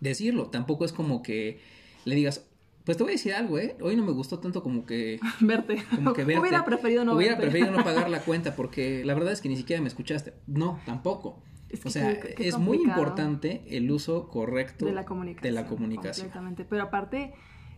[0.00, 0.48] decirlo.
[0.48, 1.60] Tampoco es como que
[2.04, 2.49] le digas,
[2.84, 3.76] pues te voy a decir algo, ¿eh?
[3.80, 5.20] Hoy no me gustó tanto como que...
[5.40, 5.82] Verte.
[5.94, 6.40] Como que verte.
[6.40, 7.50] Hubiera preferido no Hubiera verte.
[7.50, 10.34] preferido no pagar la cuenta porque la verdad es que ni siquiera me escuchaste.
[10.46, 11.42] No, tampoco.
[11.68, 15.42] Es que o sea, qué- qué es muy importante el uso correcto de la comunicación.
[15.54, 16.26] de la comunicación.
[16.26, 16.64] Completamente.
[16.64, 17.32] Pero aparte,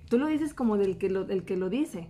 [0.09, 2.09] tú lo dices como del que lo, el que lo dice.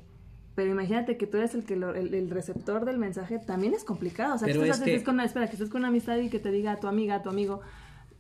[0.55, 3.85] Pero imagínate que tú eres el que lo- el, el receptor del mensaje, también es
[3.85, 4.35] complicado.
[4.35, 6.19] O sea, que es estás, que- estés con una, espera, que estés con una amistad
[6.19, 7.63] y que te diga a tu amiga, a tu amigo,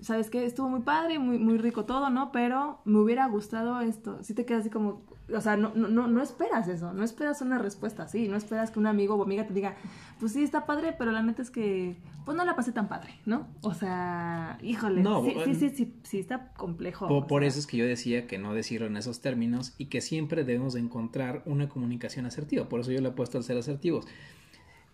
[0.02, 2.32] sabes que estuvo muy padre, muy, muy rico todo, ¿no?
[2.32, 4.22] Pero me hubiera gustado esto.
[4.22, 7.40] Sí te quedas así como, o sea, no, no, no, no esperas eso, no esperas
[7.40, 9.76] una respuesta así, no esperas que un amigo o amiga te diga,
[10.18, 13.14] pues sí, está padre, pero la neta es que, pues no la pasé tan padre,
[13.26, 13.48] ¿no?
[13.62, 15.54] O sea, híjole, No, sí, bueno.
[15.54, 17.26] sí, sí, sí, sí, está complejo.
[17.26, 20.44] Por, eso es que yo decía que no decirlo en esos términos y que siempre
[20.44, 22.68] debemos de encontrar una comunicación asertiva.
[22.68, 24.06] Por eso yo le he puesto al ser asertivos.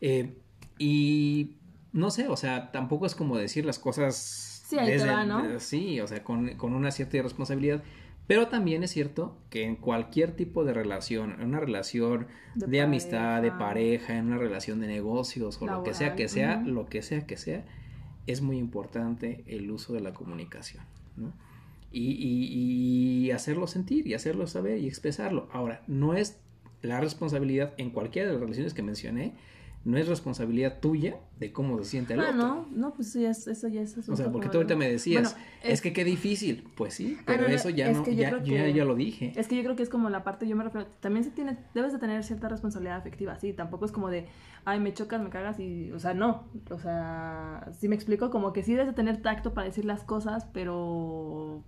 [0.01, 0.37] Eh,
[0.79, 1.57] y
[1.92, 4.48] no sé, o sea, tampoco es como decir las cosas.
[4.69, 5.59] Sí, ahí te va, ¿no?
[5.61, 7.83] sí, o sea, con, con una cierta irresponsabilidad.
[8.27, 12.81] Pero también es cierto que en cualquier tipo de relación, en una relación de, De
[12.83, 14.19] amistad, de pareja.
[14.19, 17.39] en una relación de negocios o lo que sea que sea, lo que sea que
[17.39, 17.65] sea,
[18.27, 20.85] es muy importante el uso de la comunicación,
[21.17, 21.33] ¿no?
[21.91, 25.49] Y, y- y hacerlo sentir y hacerlo saber y expresarlo.
[25.51, 26.39] Ahora, no es
[26.83, 29.33] la responsabilidad en cualquiera de las relaciones que mencioné,
[29.85, 32.37] no es responsabilidad tuya de cómo se siente el Ah, otro.
[32.37, 34.91] no, no, pues eso ya es, eso ya es O sea, porque tú ahorita me
[34.91, 36.69] decías, Bueno, es, que qué difícil.
[36.77, 38.73] Pues sí, Ah, pero no, eso ya es no, que yo ya, yo ya, que-
[38.75, 39.33] ya lo dije.
[39.37, 41.57] Es que yo creo que es como la parte, yo me refiero, también se tiene,
[41.75, 44.27] debes de tener cierta responsabilidad afectiva, sí, tampoco es como de,
[44.64, 48.53] ay, me chocas, me cagas y, o sea, no, o sea, sí me explico, como
[48.53, 51.62] que sí debes de tener tacto para decir las cosas, pero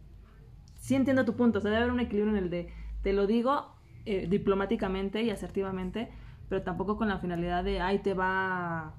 [0.81, 2.69] sí entiendo tu punto, o sea, debe haber un equilibrio en el de,
[3.03, 3.67] te lo digo
[4.07, 6.11] eh, diplomáticamente y asertivamente,
[6.51, 8.93] pero tampoco con la finalidad de, ay, te va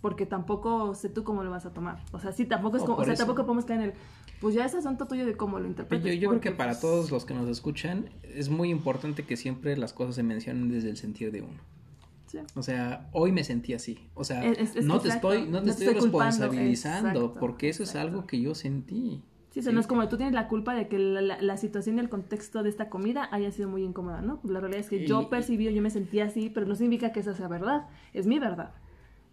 [0.00, 1.98] porque tampoco sé tú cómo lo vas a tomar.
[2.12, 3.22] O sea, sí, tampoco es O como, o sea, eso.
[3.24, 3.92] tampoco podemos caer en el,
[4.40, 6.20] pues ya es asunto tuyo de cómo lo Yo, interpretes.
[6.20, 9.76] yo creo que para pues, todos los que nos escuchan es muy importante que siempre
[9.76, 11.58] las cosas se mencionen desde el sentir de uno.
[12.26, 12.38] sí.
[12.54, 13.98] O sea, hoy me sentí así.
[14.14, 17.08] O sea, Es- es- es no te estoy, no te no te estoy, estoy responsabilizando,
[17.20, 18.08] exacto, porque eso es exacto.
[18.08, 19.22] algo que yo sentí.
[19.54, 21.56] Sí, o sea, no es como tú tienes la culpa de que la, la- la
[21.56, 24.40] situación y el contexto de esta comida haya sido muy incómoda, ¿no?
[24.40, 27.12] Pues la realidad es que Y- yo percibí, yo me sentía así, pero no significa
[27.12, 28.72] que esa sea verdad, es mi verdad.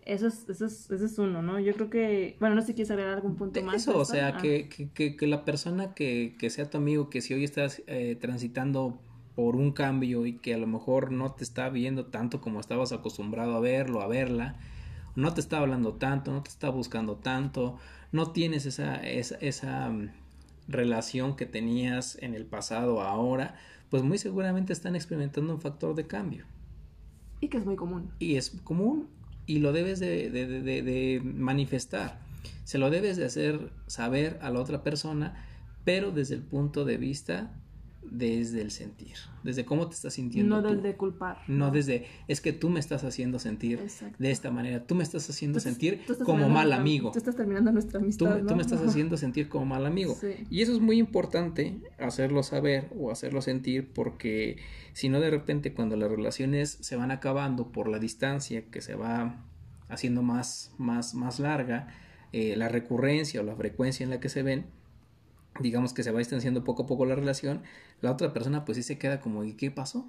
[0.06, 1.60] Eso es, eso es, eso es uno, ¿no?
[1.60, 3.76] Yo creo que, bueno, no sé si quieres agregar algún punto De más.
[3.78, 4.38] eso, o sea, Ah.
[4.38, 7.82] que, que, que, que la persona que, que sea tu amigo, que si hoy estás
[7.88, 9.00] eh, transitando
[9.36, 12.92] por un cambio y que a lo mejor no te está viendo tanto como estabas
[12.92, 14.56] acostumbrado a verlo, a verla,
[15.16, 17.78] no te está hablando tanto, no te está buscando tanto,
[18.12, 20.10] no tienes esa, esa, esa mm,
[20.68, 23.56] relación que tenías en el pasado ahora,
[23.90, 26.46] pues muy seguramente están experimentando un factor de cambio
[27.42, 28.12] Y que es muy común.
[28.20, 29.08] y es común
[29.46, 32.20] y lo debes de, de- de- de- de manifestar.
[32.64, 35.46] Se lo debes de hacer saber a la otra persona,
[35.84, 37.52] pero desde el punto de vista,
[38.04, 40.62] desde el sentir, desde cómo te estás sintiendo.
[40.62, 40.76] No tú.
[40.76, 41.38] desde culpar.
[41.48, 44.16] No desde, es que tú me estás haciendo sentir Exacto.
[44.18, 47.12] de esta manera, tú me estás haciendo Tú sentir tú estás como mal amigo.
[47.12, 48.56] Tú estás terminando nuestra amistad, tú ¿no?
[48.56, 50.16] me estás haciendo sentir como mal amigo.
[50.20, 50.46] Sí.
[50.50, 54.58] Y eso es muy importante hacerlo saber o hacerlo sentir porque
[54.94, 58.96] si no de repente cuando las relaciones se van acabando por la distancia que se
[58.96, 59.46] va
[59.90, 61.88] haciendo más, más, más larga,
[62.34, 64.66] eh, la recurrencia o la frecuencia en la que se ven,
[65.60, 67.62] digamos que se va distanciando poco a poco la relación,
[68.02, 70.08] la otra persona pues sí se queda como, ¿y qué pasó?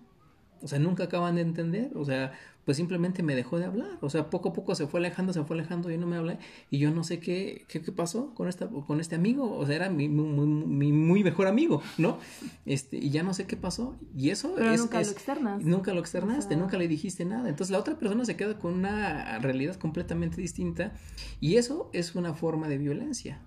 [0.65, 2.31] O sea, nunca acaban de entender, o sea,
[2.65, 5.43] pues simplemente me dejó de hablar, o sea, poco a poco se fue alejando, se
[5.43, 6.39] fue alejando y no me habla
[6.71, 9.75] y yo no sé qué, qué, qué pasó con, esta, con este amigo, o sea,
[9.75, 12.19] era mi, mi, mi- mi muy mejor amigo, ¿no?
[12.65, 14.81] Este, y ya no sé qué pasó y eso Pero es...
[14.81, 15.65] nunca es- lo externas.
[15.65, 17.49] Nunca lo externaste, O sea- nunca le dijiste nada.
[17.49, 20.93] Entonces la otra persona se queda con una realidad completamente distinta
[21.41, 23.43] y eso es una forma de violencia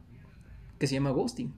[0.79, 1.53] que se llama ghosting.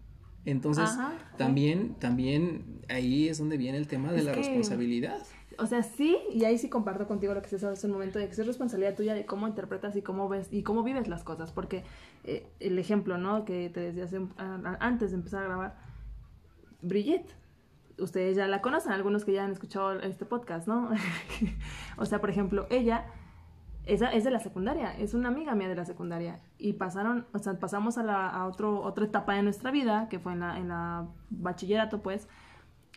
[0.48, 1.26] Entonces Ajá, sí.
[1.38, 5.20] también, también ahí es donde viene el tema de Es la que- responsabilidad.
[5.60, 8.28] O sea, sí, y ahí sí comparto contigo lo que se hace un momento de
[8.28, 11.52] que es responsabilidad tuya de cómo interpretas y cómo ves y cómo vives las cosas.
[11.52, 11.84] Porque
[12.24, 13.44] eh, el ejemplo, ¿no?
[13.44, 14.22] Que te decía hace
[14.80, 15.76] antes de empezar a grabar,
[16.82, 17.36] Brigitte.
[18.00, 20.92] Ustedes ya la conocen, algunos que ya han escuchado este podcast, ¿no?
[21.98, 23.06] o sea, por ejemplo, ella
[23.88, 26.42] esa es de la secundaria, es una amiga mía de la secundaria.
[26.58, 30.20] Y pasaron, o sea, pasamos a, la, a otro, otra etapa de nuestra vida, que
[30.20, 32.28] fue en la, en la bachillerato, pues,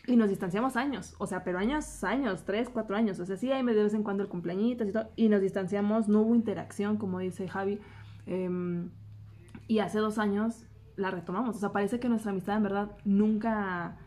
[0.07, 3.51] y nos distanciamos años, o sea, pero años, años, tres, cuatro años, o sea, sí
[3.51, 6.97] hay de vez en cuando el cumpleañitos y todo, y nos distanciamos, no hubo interacción,
[6.97, 7.79] como dice Javi,
[8.25, 8.89] em,
[9.67, 13.97] y hace dos años la retomamos, o sea, parece que nuestra amistad en verdad nunca,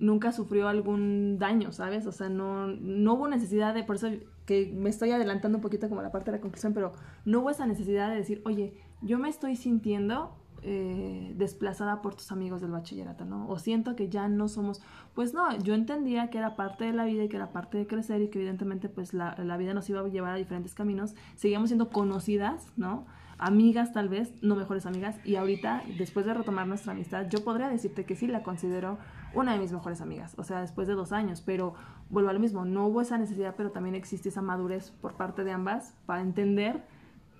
[0.00, 2.06] nunca sufrió algún daño, ¿sabes?
[2.06, 4.08] O sea, no, no hubo necesidad de, por eso
[4.46, 6.92] que me estoy adelantando un poquito como la parte de la conclusión, pero
[7.24, 12.32] no hubo esa necesidad de decir, oye, yo me estoy sintiendo eh, desplazada por tus
[12.32, 13.48] amigos del bachillerato, ¿no?
[13.48, 14.82] O siento que ya no somos,
[15.14, 17.86] pues no, yo entendía que era parte de la vida y que era parte de
[17.86, 21.14] crecer y que evidentemente pues la, la vida nos iba a llevar a diferentes caminos,
[21.36, 23.06] seguíamos siendo conocidas, ¿no?
[23.42, 27.70] Amigas tal vez, no mejores amigas, y ahorita, después de retomar nuestra amistad, yo podría
[27.70, 28.98] decirte que sí la considero
[29.32, 31.72] una de mis mejores amigas, o sea, después de dos años, pero
[32.10, 35.42] vuelvo a lo mismo, no hubo esa necesidad, pero también existe esa madurez por parte
[35.42, 36.84] de ambas para entender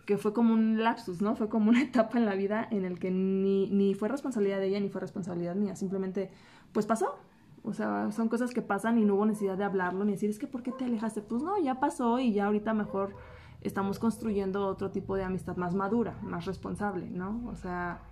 [0.07, 1.37] que fue como un lapsus, ¿no?
[1.37, 4.69] Fue como una etapa en la vida en el que ni, ni fue responsabilidad de
[4.69, 6.31] ella ni fue responsabilidad mía, simplemente
[6.73, 7.19] pues pasó.
[7.63, 10.39] O sea, son cosas que pasan y no hubo necesidad de hablarlo ni decir, es
[10.39, 11.21] que ¿por qué te alejaste?
[11.21, 13.15] Pues no, ya pasó y ya ahorita mejor
[13.61, 17.47] estamos construyendo otro tipo de amistad más madura, más responsable, ¿no?
[17.49, 18.03] O sea,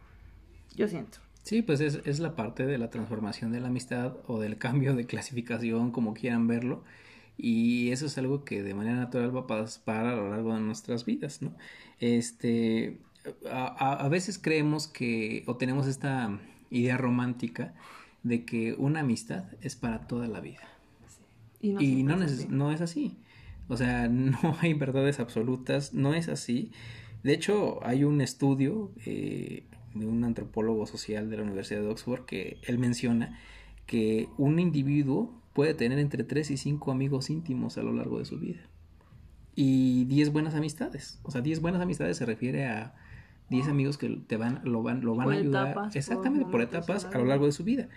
[0.77, 1.19] yo siento.
[1.43, 4.95] Sí, pues es, es la parte de la transformación de la amistad o del cambio
[4.95, 6.85] de clasificación, como quieran verlo.
[7.37, 10.61] Y eso es algo que de manera natural va a pasar a lo largo de
[10.61, 11.55] nuestras vidas, ¿no?
[12.01, 12.99] Este,
[13.51, 13.67] a,
[14.05, 17.75] a- veces creemos que, o tenemos esta idea romántica
[18.25, 20.69] de que una amistad es para toda la vida.
[21.61, 23.17] Y no, y siempre no, es no es así.
[23.69, 26.73] O sea, no hay verdades absolutas, no es así.
[27.23, 32.25] De hecho, hay un estudio eh, de un antropólogo social de la Universidad de Oxford
[32.25, 33.39] que él menciona
[33.87, 38.25] que un individuo puede tener entre 3 y 5 amigos íntimos a lo largo de
[38.25, 38.61] su vida.
[39.57, 41.19] Y 10 buenas amistades.
[41.25, 42.95] O sea, 10 buenas amistades se refiere a
[43.51, 45.71] 10 amigos que te van, lo van, lo van Por a ayudar.
[45.71, 47.89] etapas, exactamente, por, etapas a lo largo de su vida.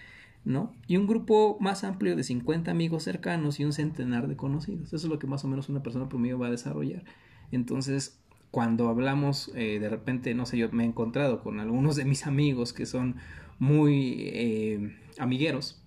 [0.43, 0.73] ¿No?
[0.87, 4.87] Y un grupo más amplio de 50 amigos cercanos y un centenar de conocidos.
[4.87, 7.03] Eso es lo que más o menos una persona promedio va a desarrollar.
[7.51, 12.05] Entonces, cuando hablamos, eh, de repente, no sé, yo me he encontrado con algunos de
[12.05, 13.15] mis amigos que son
[13.59, 15.83] muy eh, amigueros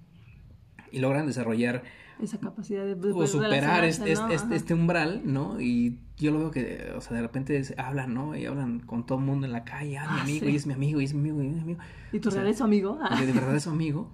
[0.92, 1.82] y logran desarrollar
[2.22, 4.30] esa capacidad de, de o superar relacionarse, este, ¿no?
[4.30, 5.60] este, este umbral, ¿no?
[5.60, 8.36] Y yo lo veo que, o sea, de repente hablan, ¿no?
[8.36, 10.52] Y hablan con todo el mundo en la calle, ah, mi Ah, amigo, sí.
[10.52, 11.80] y es mi amigo, y es mi amigo, y es mi amigo.
[12.12, 12.98] y tu o sea, real es su amigo.
[13.02, 13.20] Ah.
[13.20, 14.12] de verdad es su amigo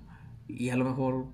[0.59, 1.27] y a lo mejor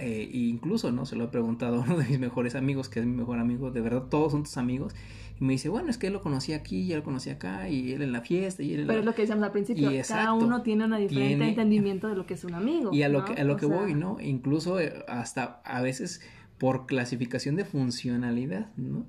[0.00, 3.06] eh, incluso no se lo he preguntado a uno de mis mejores amigos que es
[3.06, 4.94] mi mejor amigo de verdad todos son tus amigos
[5.40, 7.68] y me dice bueno es que él lo conocí aquí y él lo conocí acá
[7.70, 9.00] y él en la fiesta y él en Pero la...
[9.00, 12.08] es lo que decíamos al principio, Y cada exacto, uno tiene un diferente tiene- entendimiento
[12.08, 12.90] de lo que es un amigo.
[12.92, 13.24] y a lo ¿no?
[13.24, 16.20] que a lo O que sea, voy no incluso eh, hasta a veces
[16.58, 19.06] por clasificación de funcionalidad no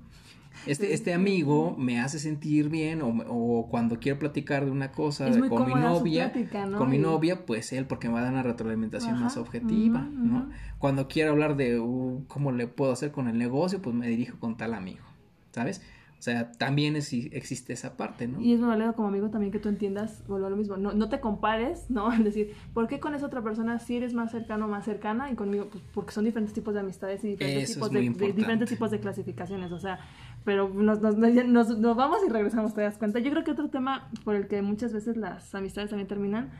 [0.66, 5.30] este, este amigo me hace sentir bien o, o cuando quiero platicar de una cosa
[5.48, 6.78] con mi novia, plática, ¿no?
[6.78, 10.00] con mi novia, pues él porque me va a dar una retroalimentación Ajá, más objetiva,
[10.00, 10.50] ¿no?
[10.78, 14.38] Cuando quiero hablar de uh, cómo le puedo hacer con el negocio, pues me dirijo
[14.38, 15.04] con tal amigo,
[15.52, 15.82] ¿sabes?
[16.18, 18.40] O sea, también es- existe esa parte, ¿no?
[18.40, 21.10] Y es válido como amigo también que tú entiendas, vuelvo a lo mismo, no, no
[21.10, 22.10] te compares, ¿no?
[22.14, 25.30] Es decir, ¿por qué con esa otra persona sí eres más cercano o más cercana
[25.30, 25.68] y conmigo?
[25.70, 29.00] Pues porque son diferentes tipos de amistades y diferentes, Eso tipos de, diferentes tipos de
[29.00, 29.98] clasificaciones, o sea,
[30.44, 33.18] pero nos, nos, nos- vamos y regresamos, ¿te das cuenta?
[33.18, 36.50] Yo creo que otro tema por el que muchas veces las amistades también terminan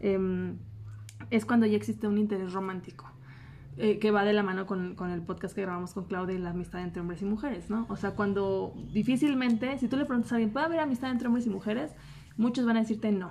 [0.00, 0.56] em,
[1.30, 3.08] es cuando ya existe un interés romántico.
[3.78, 6.38] eh, que va de la mano con, con el podcast que grabamos con Claudia y
[6.38, 7.86] la amistad entre hombres y mujeres, ¿no?
[7.88, 11.46] O sea, cuando difícilmente, si tú le preguntas a alguien, ¿puede haber amistad entre hombres
[11.46, 11.94] y mujeres?
[12.36, 13.30] Muchos van a decirte no.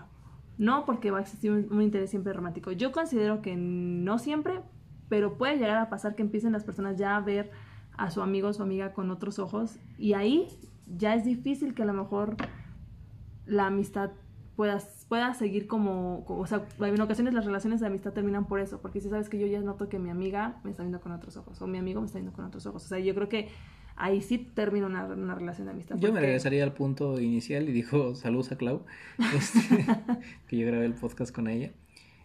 [0.58, 2.72] No, porque va a existir un interés siempre romántico.
[2.72, 4.62] Yo considero que no siempre,
[5.10, 7.52] pero puede llegar a pasar que empiecen las personas ya a ver
[8.02, 10.48] a su amigo o su amiga con otros ojos y ahí
[10.98, 12.36] ya es difícil que a lo mejor
[13.46, 14.10] la amistad
[14.56, 18.82] pueda, pueda seguir como, o sea, en ocasiones las relaciones de amistad terminan por eso,
[18.82, 21.38] porque si sabes que yo ya noto que mi amiga me está viendo con otros
[21.38, 23.50] ojos, o mi amigo me está viendo con otros ojos, o sea, yo creo que
[23.96, 25.96] ahí sí termina una, una relación de amistad.
[26.00, 28.84] Yo me regresaría al punto inicial y dijo saludos a Clau,
[29.36, 29.86] este,
[30.48, 31.72] que yo grabé el podcast con ella.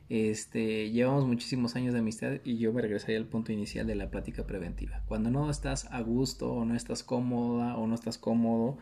[0.09, 4.11] Este, llevamos muchísimos años de amistad y yo me regresaría al punto inicial de la
[4.11, 5.03] plática preventiva.
[5.07, 8.79] Cuando no estás a gusto o no estás cómoda o no estás cómodo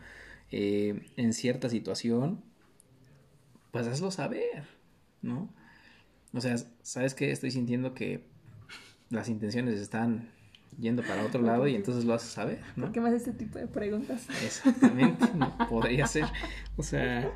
[0.51, 2.43] eh, en cierta situación,
[3.71, 4.65] pues hazlo saber,
[5.21, 5.49] ¿no?
[6.33, 8.23] O sea, sabes que estoy sintiendo que
[9.09, 10.29] las intenciones están
[10.79, 12.83] yendo para otro lado y entonces lo haces saber, ¿no?
[12.85, 14.27] ¿Por qué me haces este tipo de preguntas?
[14.43, 16.25] Exactamente, no podría ser.
[16.77, 17.31] O sea,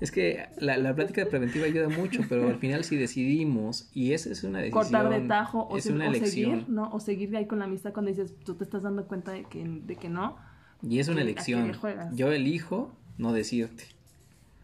[0.00, 4.30] es que la, la plática preventiva ayuda mucho, pero al final si decidimos, y esa
[4.30, 6.90] es una decisión, Cortar de tajo o, es se- una o seguir, ¿no?
[6.92, 9.44] O seguir de ahí con la amistad cuando dices, tú te estás dando cuenta de
[9.44, 10.36] que, de que no.
[10.82, 11.72] y es una ¿A qué elección.
[12.14, 13.84] Yo elijo no decirte,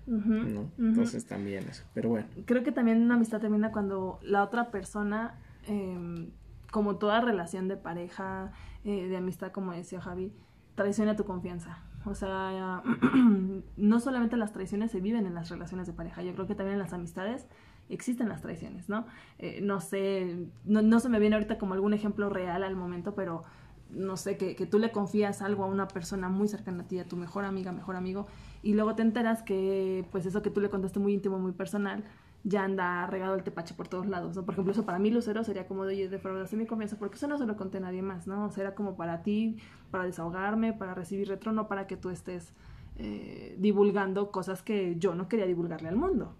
[0.06, 0.70] ¿no?
[0.78, 2.26] Entonces también eso, pero bueno.
[2.46, 5.34] creo que también una amistad termina cuando la otra persona,
[5.68, 6.28] eh,
[6.70, 8.52] como toda relación de pareja,
[8.85, 10.33] eh, de amistad, como decía Javi,
[10.74, 11.78] traiciona tu confianza.
[12.04, 12.83] O sea,
[13.76, 16.74] no solamente las traiciones se viven en las relaciones de pareja, yo creo que también
[16.74, 17.46] en las amistades
[17.90, 19.06] existen las traiciones, ¿no?
[19.38, 23.44] Eh, no sé, no, se me viene ahorita como algún ejemplo real al momento, pero
[23.90, 27.00] no sé, que, que tú le confías algo a una persona muy cercana a ti,
[27.00, 28.28] a tu mejor amiga, mejor amigo,
[28.62, 32.04] y luego te enteras que pues eso que tú le contaste muy íntimo, muy personal,
[32.42, 34.44] ya anda regado el tepache por todos lados, ¿no?
[34.44, 37.38] Por ejemplo, eso para mí, Lucero, sería como de, oye, mi confianza, porque eso no
[37.38, 38.46] se lo conté a nadie más, ¿no?
[38.46, 39.59] O era como para ti,
[39.90, 42.55] para desahogarme, para recibir retro, no para que tú estés
[42.96, 46.35] eh, divulgando cosas que yo no quería divulgarle al mundo.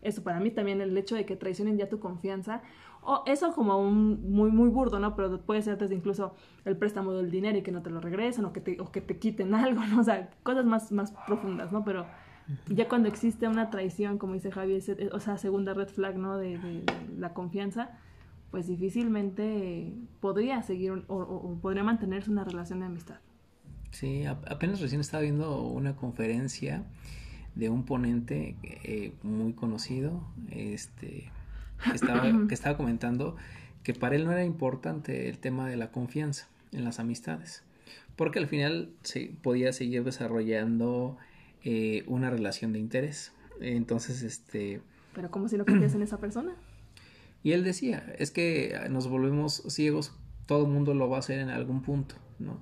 [0.00, 2.62] Eso para mí también el hecho de que traicionen ya tu confianza,
[3.02, 5.14] o eso como un muy muy burdo, ¿no?
[5.14, 8.44] Pero puede ser desde incluso el préstamo del dinero y que no te lo regresen
[8.44, 10.00] o que te, o que te quiten algo, ¿no?
[10.00, 11.84] O sea, cosas más, más profundas, ¿no?
[11.84, 12.06] Pero
[12.68, 16.36] ya cuando existe una traición, como dice Javi, ese- o sea, segunda red flag, ¿no?
[16.36, 17.90] De, de- de la confianza,
[18.50, 23.16] pues difícilmente podría seguir un- o, podría mantenerse una relación de amistad.
[23.90, 26.84] Sí, apenas recién estaba viendo una conferencia
[27.54, 31.30] de un ponente eh, muy conocido, este,
[31.84, 33.36] que estaba, que estaba comentando
[33.82, 37.64] que para él no era importante el tema de la confianza en las amistades,
[38.16, 41.18] porque al final se podía seguir desarrollando
[41.64, 43.32] eh, una relación de interés.
[43.60, 44.80] Entonces, este,
[45.14, 46.52] Pero como si no confías en esa persona.
[47.44, 50.12] y él decía, es que nos volvemos ciegos,
[50.46, 52.60] todo el mundo lo va a hacer en algún punto, ¿no?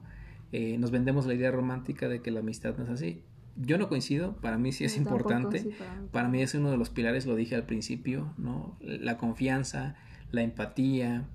[0.53, 3.23] Eh, nos vendemos la idea romántica de que la amistad no es así.
[3.57, 6.43] Yo no coincido, para mí sí es Yo tampoco, importante, sí, para mí para mí
[6.43, 8.77] es uno de los pilares, lo dije al principio, ¿no?
[8.81, 9.97] La confianza,
[10.31, 11.29] la empatía,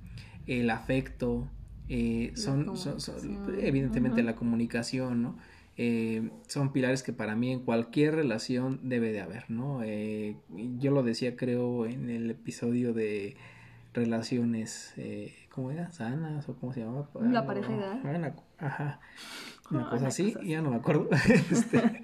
[0.48, 1.50] el afecto,
[1.90, 5.38] eh, son, son- son- evidentemente la comunicación, ¿no?
[5.78, 9.84] Eh, son pilares que para mí en cualquier relación debe de haber, ¿no?
[9.84, 10.38] Eh,
[10.80, 13.36] yo lo decía creo en el episodio de
[13.94, 15.92] relaciones, eh, ¿cómo era?
[15.92, 17.10] Sanas o cómo se llamaba?
[17.22, 18.36] La pareja ideal.
[18.58, 19.00] ajá,
[19.72, 20.50] una cosa una así, cosa así.
[20.50, 21.10] ya no me acuerdo.
[21.52, 22.02] Este,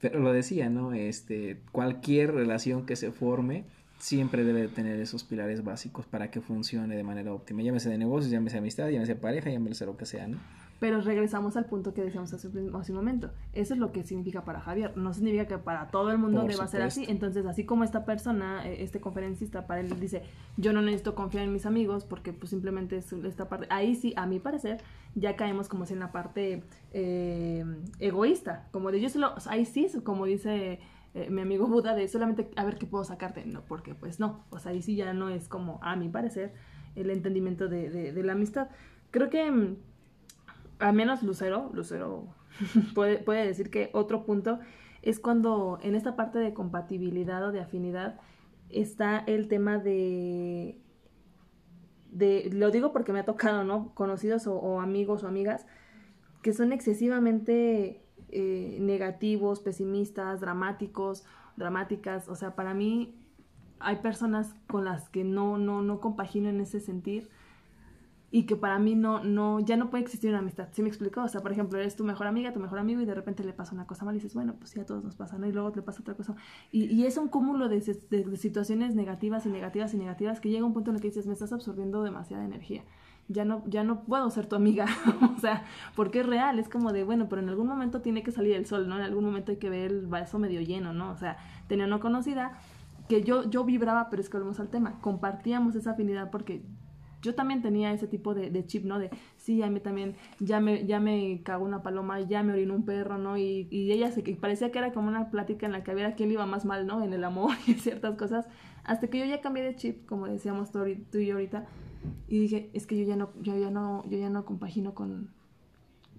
[0.00, 0.94] pero lo decía, ¿no?
[0.94, 3.64] Este, cualquier relación que se forme
[3.98, 7.62] siempre debe tener esos pilares básicos para que funcione de manera óptima.
[7.62, 10.38] Llámese de negocios, llámese amistad, llámese pareja, llámese lo que sea, ¿no?
[10.82, 13.30] Pero regresamos al punto que decíamos hace, un- hace un momento.
[13.52, 14.96] Eso es lo que significa para Javier.
[14.96, 17.04] No significa que para todo el mundo Por deba ser así.
[17.08, 20.24] Entonces, así como esta persona, eh, este conferencista, para él dice,
[20.56, 23.68] yo no necesito confiar en mis amigos porque pues simplemente es esta parte.
[23.70, 24.78] Ahí sí, a mi parecer,
[25.14, 27.64] ya caemos como si en la parte eh,
[28.00, 28.66] egoísta.
[28.72, 30.80] Como de yo solo, ahí sí, como dice
[31.14, 33.46] eh, mi amigo Buda, de solamente a ver qué puedo sacarte.
[33.46, 34.44] No, porque pues no.
[34.50, 36.54] O sea, ahí sí ya no es como, a mi parecer,
[36.96, 38.66] el entendimiento de, de- de la amistad.
[39.12, 39.76] Creo que...
[40.82, 42.26] al menos Lucero, Lucero
[42.94, 44.58] puede, puede decir que otro punto
[45.02, 48.20] es cuando en esta parte de compatibilidad o de afinidad
[48.68, 50.80] está el tema de,
[52.10, 53.94] de lo digo porque me ha tocado, ¿no?
[53.94, 55.66] Conocidos o, o amigos o amigas
[56.42, 61.24] que son excesivamente eh, negativos, pesimistas, dramáticos,
[61.56, 62.28] dramáticas.
[62.28, 63.14] O sea, para mí
[63.78, 67.30] hay personas con las que no, no, no compagino en ese sentir
[68.34, 70.68] y que para mí no, no, ya no puede existir una amistad.
[70.72, 71.22] ¿Sí me explico?
[71.22, 73.52] O sea, por ejemplo, eres tu mejor amiga, tu mejor amigo y de repente le
[73.52, 75.46] pasa una cosa mal y dices, bueno, pues sí, a todos nos pasa, ¿no?
[75.46, 76.34] Y luego le pasa otra cosa.
[76.72, 77.80] Y, y es un cúmulo de,
[78.10, 81.08] de- de situaciones negativas y negativas y negativas que llega un punto en el que
[81.08, 82.82] dices, me estás absorbiendo demasiada energía.
[83.28, 84.86] Ya no, ya no puedo ser tu amiga,
[85.36, 85.64] o sea,
[85.94, 88.66] porque es real, es como de, bueno, pero en algún momento tiene que salir el
[88.66, 88.96] sol, ¿no?
[88.96, 91.10] En algún momento hay que ver el vaso medio lleno, ¿no?
[91.12, 91.36] O sea,
[91.68, 92.58] tenía una conocida
[93.08, 96.62] que yo, yo vibraba, pero es que volvemos al tema, compartíamos esa afinidad porque
[97.22, 98.98] yo también tenía ese tipo de, de chip, ¿no?
[98.98, 102.74] De, sí, a mí también, ya me, ya me cagó una paloma, ya me orinó
[102.74, 103.38] un perro, ¿no?
[103.38, 105.94] Y, y ella se, que parecía que era como una plática en la que a
[105.94, 107.02] ver a quién le iba más mal, ¿no?
[107.02, 108.46] En el amor y ciertas cosas.
[108.84, 111.66] Hasta que yo ya cambié de chip, como decíamos tú, tú y yo ahorita,
[112.26, 115.30] y dije, es que yo ya no, yo ya no, yo ya no compagino con...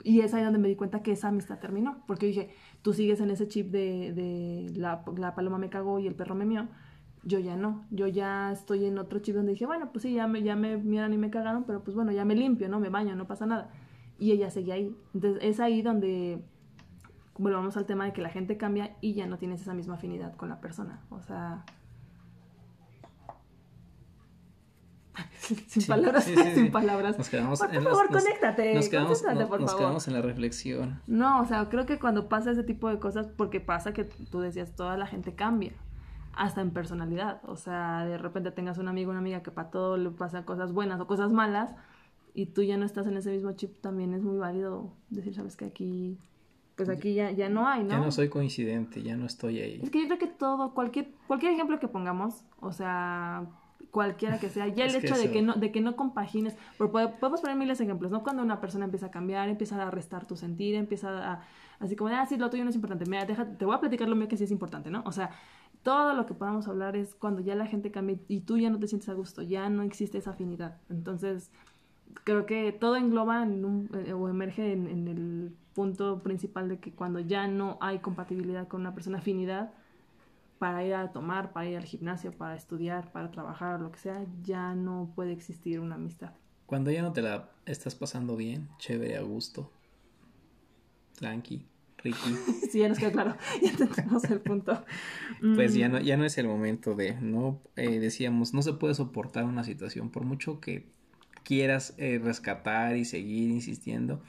[0.06, 2.50] Y es ahí donde me di cuenta que esa amistad terminó, porque dije,
[2.82, 6.36] tú sigues en ese chip de, de la, la paloma me cagó y el perro
[6.36, 6.68] me mió,
[7.26, 10.28] yo ya no, yo ya estoy en otro chip donde dije, bueno, pues sí, ya
[10.28, 12.80] me, ya me miran y me cagaron, pero pues bueno, ya me limpio, ¿no?
[12.80, 13.70] Me baño, no pasa nada.
[14.20, 14.96] Y ella seguía ahí.
[15.14, 16.44] Entonces es ahí donde
[17.38, 20.36] volvamos al tema de que la gente cambia y ya no tienes esa misma afinidad
[20.36, 21.02] con la persona.
[21.10, 21.64] O sea...
[25.40, 26.52] sin Sí, palabras, sí, sí, sí.
[26.56, 27.18] sin palabras.
[27.18, 29.86] Nos quedamos por en favor, las- conéctate, Nos quedamos, concéntrate, no- por nos favor.
[29.86, 31.02] quedamos en la reflexión.
[31.08, 34.40] No, o sea, creo que cuando pasa ese tipo de cosas, porque pasa que tú
[34.40, 35.74] decías, toda la gente cambia,
[36.36, 37.42] hasta en personalidad.
[37.46, 40.72] O sea, de repente tengas un amigo, una amiga que para todo le pasan cosas
[40.72, 41.76] buenas o cosas malas,
[42.34, 45.56] y tú ya no estás en ese mismo chip, también es muy válido decir, sabes
[45.56, 46.18] que aquí,
[46.76, 47.90] pues aquí ya, ya no hay, ¿no?
[47.90, 49.80] Ya no soy coincidente, ya no estoy ahí.
[49.84, 53.46] Es que yo creo que todo, cualquier, cualquier ejemplo que pongamos, o sea,
[53.92, 57.10] cualquiera que sea, ya el que hecho de que no, de que no compagines, porque
[57.20, 58.24] podemos poner miles de ejemplos, ¿no?
[58.24, 61.42] Cuando una persona empieza a cambiar, empieza a restar tu sentir, empieza a,
[61.80, 64.10] así como, ah, sí, lo tuyo no es importante, mira, deja, te voy a platicar
[64.10, 65.04] lo mío que sí es importante, ¿no?
[65.06, 65.30] O sea,
[65.84, 68.80] todo lo que podamos hablar es cuando ya la gente cambia y tú ya no
[68.80, 70.78] te sientes a gusto, ya no existe esa afinidad.
[70.90, 71.52] Entonces,
[72.24, 77.20] creo que todo engloba eh, o emerge en, en el punto principal de que cuando
[77.20, 79.74] ya no hay compatibilidad con una persona, afinidad,
[80.60, 84.26] para ir a tomar, para ir al gimnasio, para estudiar, para trabajar, lo que sea,
[84.44, 86.32] ya no puede existir una amistad.
[86.66, 89.70] Cuando ya no te la estás pasando bien, chévere, a gusto,
[91.16, 91.68] tranqui,
[92.04, 94.84] Ricky, Sí, ya nos quedó claro, ya entendemos el punto.
[95.54, 98.74] pues Mm, ya no, ya no es el momento de, no, eh, decíamos, no se
[98.74, 100.92] puede soportar una situación, por mucho que
[101.44, 104.24] quieras eh, rescatar y seguir insistiendo,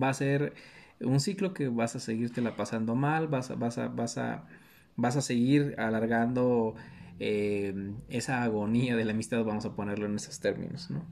[0.00, 0.54] va a ser
[1.00, 4.46] un ciclo que vas a seguirte la pasando mal, vas a, vas a, vas a,
[4.96, 6.74] vas a seguir alargando
[7.18, 7.74] eh,
[8.08, 11.04] esa agonía de la amistad, vamos a ponerlo en esos términos, ¿no?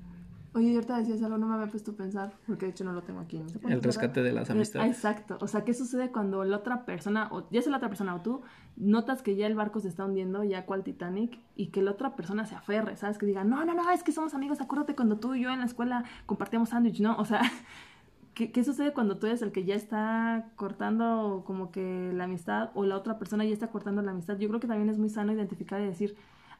[0.56, 3.02] Oye, ahorita decías algo, no me había puesto a pensar, porque de hecho no lo
[3.02, 3.42] tengo aquí.
[3.68, 4.90] El rescate de las Eh, amistades.
[4.96, 5.36] Exacto.
[5.42, 8.22] O sea, ¿qué sucede cuando la otra persona, o ya sea la otra persona o
[8.22, 8.40] tú,
[8.76, 12.16] notas que ya el barco se está hundiendo, ya cual Titanic, y que la otra
[12.16, 13.18] persona se aferre, ¿sabes?
[13.18, 15.60] Que diga, no, no, no, es que somos amigos, acuérdate cuando tú y yo en
[15.60, 17.16] la escuela compartíamos sándwich, ¿no?
[17.18, 17.42] O sea,
[18.34, 22.70] ¿qué, ¿qué sucede cuando tú eres el que ya está cortando como que la amistad,
[22.74, 24.38] o la otra persona ya está cortando la amistad?
[24.38, 26.16] Yo creo que también es muy sano identificar y decir,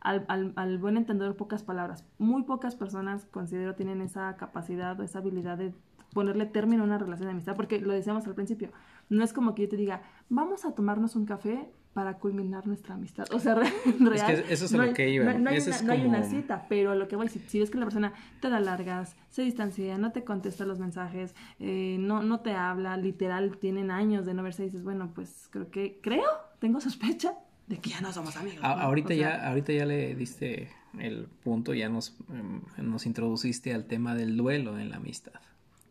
[0.07, 2.05] al, al, al buen entendedor pocas palabras.
[2.19, 5.75] Muy pocas personas considero tienen esa capacidad o esa habilidad de
[6.15, 8.71] ponerle término a una relación de amistad, porque lo decíamos al principio,
[9.11, 12.95] no es como que yo te diga, vamos a tomarnos un café para culminar nuestra
[12.95, 13.27] amistad.
[13.33, 14.45] O sea, re- real.
[14.45, 15.25] que eso es no lo hay- que iba.
[15.25, 17.39] No, no hay, una, es no hay una como- cita, pero lo que voy, si,
[17.41, 21.35] si ves que la persona te da largas, se distancia, no te contesta los mensajes,
[21.59, 25.49] eh, no, no te habla, literal, tienen años de no verse, y dices, bueno, pues
[25.51, 26.25] creo que, creo,
[26.61, 27.35] tengo sospecha
[27.67, 28.61] de que ya no somos amigos.
[28.63, 28.83] A- ¿no?
[28.83, 33.75] ahorita O sea, ya, ahorita ya le diste el punto, ya nos, em, nos introduciste
[33.75, 35.41] al tema del duelo en la amistad.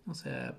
[0.08, 0.56] O sea,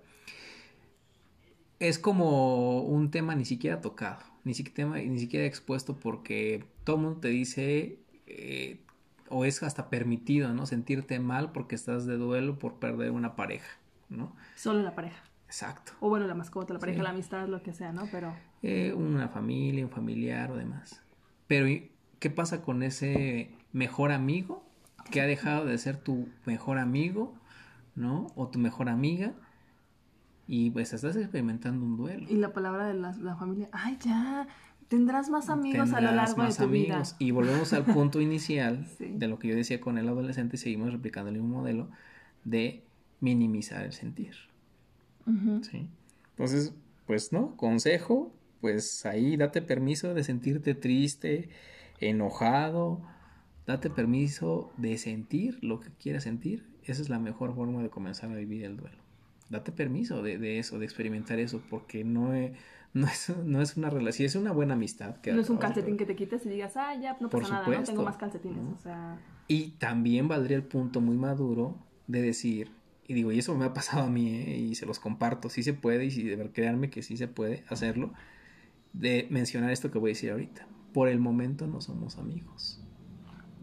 [1.78, 7.02] es como un tema ni siquiera tocado, ni siquiera, ni siquiera expuesto porque todo el
[7.02, 8.80] mundo te dice eh,
[9.28, 10.66] o es hasta permitido, ¿no?
[10.66, 14.34] Sentirte mal porque estás de duelo por perder una pareja, ¿no?
[14.56, 15.22] Solo la pareja.
[15.46, 15.92] Exacto.
[16.00, 17.02] O bueno, la mascota, la pareja, Sí.
[17.04, 18.08] la amistad, lo que sea, ¿no?
[18.10, 21.02] Pero Eh, una familia, un familiar o demás.
[21.46, 24.64] Pero ¿y ¿qué pasa con ese mejor amigo
[25.10, 27.34] que ha dejado de ser tu mejor amigo,
[27.94, 28.26] ¿no?
[28.34, 29.34] O tu mejor amiga
[30.48, 32.26] y pues estás experimentando un duelo.
[32.28, 34.46] y la palabra de la, la familia, ay, ya,
[34.88, 37.16] tendrás más amigos a lo largo más de tu amigos.
[37.18, 39.06] Y volvemos al punto inicial Sí.
[39.16, 41.88] de lo que yo decía con el adolescente y seguimos replicando el mismo modelo
[42.44, 42.84] de
[43.20, 44.34] minimizar el sentir.
[45.24, 45.60] vida.
[46.30, 46.72] Entonces,
[47.06, 48.32] pues no, consejo,
[48.66, 51.50] pues ahí date permiso de sentirte triste,
[52.00, 53.00] enojado,
[53.64, 56.66] date permiso de sentir lo que quieras sentir.
[56.84, 58.96] Esa es la mejor forma de comenzar a vivir el duelo.
[59.50, 62.52] Date permiso de, de eso, de experimentar eso, porque no es,
[62.92, 65.16] no es, no es una relación, es una buena amistad.
[65.20, 67.42] Que No es un de- calcetín que te quites y digas, ah, ya, no Por
[67.42, 67.84] pasa nada, ¿no?
[67.84, 68.70] Tengo más calcetines, ¿no?
[68.72, 69.16] o sea...
[69.46, 71.76] Y también valdría el punto muy maduro
[72.08, 72.72] de decir,
[73.06, 74.56] y digo, y eso me ha pasado a mí, ¿eh?
[74.56, 77.62] y se los comparto, sí se puede, y si de créanme que sí se puede
[77.68, 78.12] hacerlo,
[78.98, 80.66] de mencionar esto que voy a decir ahorita.
[80.92, 82.80] Por el momento no somos amigos.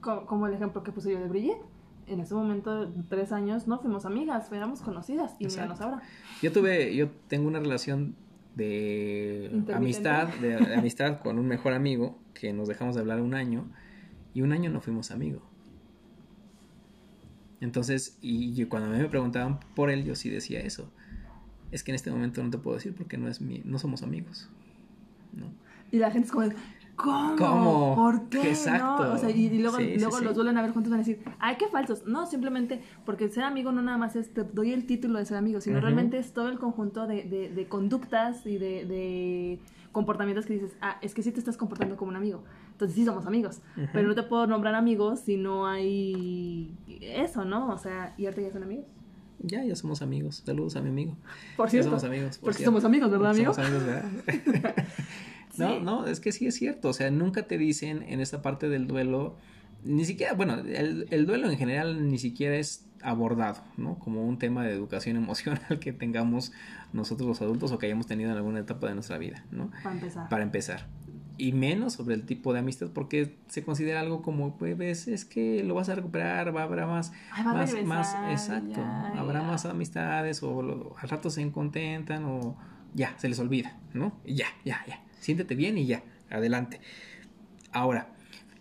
[0.02, 1.62] co- Como el ejemplo que puse yo de Brigitte.
[2.06, 5.32] En ese momento, tres años, no fuimos amigas, éramos conocidas.
[5.40, 5.84] Y míranos Exacto.
[5.96, 6.02] ahora.
[6.42, 8.16] Yo tuve, yo tengo una relación
[8.56, 13.34] de amistad, de, de amistad con un mejor amigo que nos dejamos de hablar un
[13.34, 13.66] año
[14.34, 15.42] y un año no fuimos amigos.
[17.62, 20.92] Entonces, y yo- cuando a mí me preguntaban por él, yo sí decía eso.
[21.72, 24.04] Es que en este momento no te puedo decir porque no es mi, no somos
[24.04, 24.50] amigos.
[25.34, 25.48] ¿No?
[25.92, 26.48] Y la gente es como,
[26.96, 27.36] ¿cómo?
[27.38, 27.96] ¿Cómo?
[27.96, 28.50] ¿Por qué?
[28.50, 29.06] Exacto.
[29.08, 29.14] ¿No?
[29.14, 30.24] O sea, y, y luego, Sí, luego sí.
[30.26, 32.06] los vuelven a ver juntos y van a decir, ay, qué falsos.
[32.06, 35.38] No, simplemente porque ser amigo no nada más es te doy el título de ser
[35.38, 39.60] amigo, sino realmente es todo el conjunto de, de- de conductas y de, de
[39.92, 42.44] comportamientos que dices, ah, es que sí te estás comportando como un amigo.
[42.72, 43.62] Entonces sí somos amigos.
[43.94, 47.70] Pero no te puedo nombrar amigos si no hay eso, ¿no?
[47.72, 48.86] O sea, y ahorita ya son amigos.
[49.44, 50.42] Ya, ya somos amigos.
[50.46, 51.16] Saludos a mi amigo.
[51.58, 51.90] Por Ya cierto.
[51.90, 52.38] somos amigos.
[52.38, 52.72] por porque cierto.
[52.72, 53.54] somos amigos, ¿verdad, amigo?
[53.54, 54.74] Somos amigos, ¿verdad?
[55.58, 56.90] No, no, es que sí es cierto.
[56.90, 59.38] O sea, nunca te dicen en esta parte del duelo,
[59.84, 64.00] ni siquiera, bueno, el, el duelo en general ni siquiera es abordado, ¿no?
[64.00, 66.54] Como un tema de educación emocional que tengamos
[66.92, 69.70] nosotros los adultos o que hayamos tenido en alguna etapa de nuestra vida, ¿no?
[69.84, 70.30] Para empezar.
[70.30, 70.88] Para empezar.
[71.38, 75.64] Y menos sobre el tipo de amistad, porque se considera algo como, pues, es que
[75.64, 78.82] lo vas a recuperar, va a haber más, Ay, va a más, regresar, más, exacto,
[78.82, 79.48] ya, habrá ya.
[79.48, 82.56] más amistades o lo- al rato se contentan o
[82.94, 84.14] ya, se les olvida, ¿no?
[84.26, 86.80] Y ya, ya, ya, siéntete bien y ya, adelante.
[87.72, 88.10] Ahora,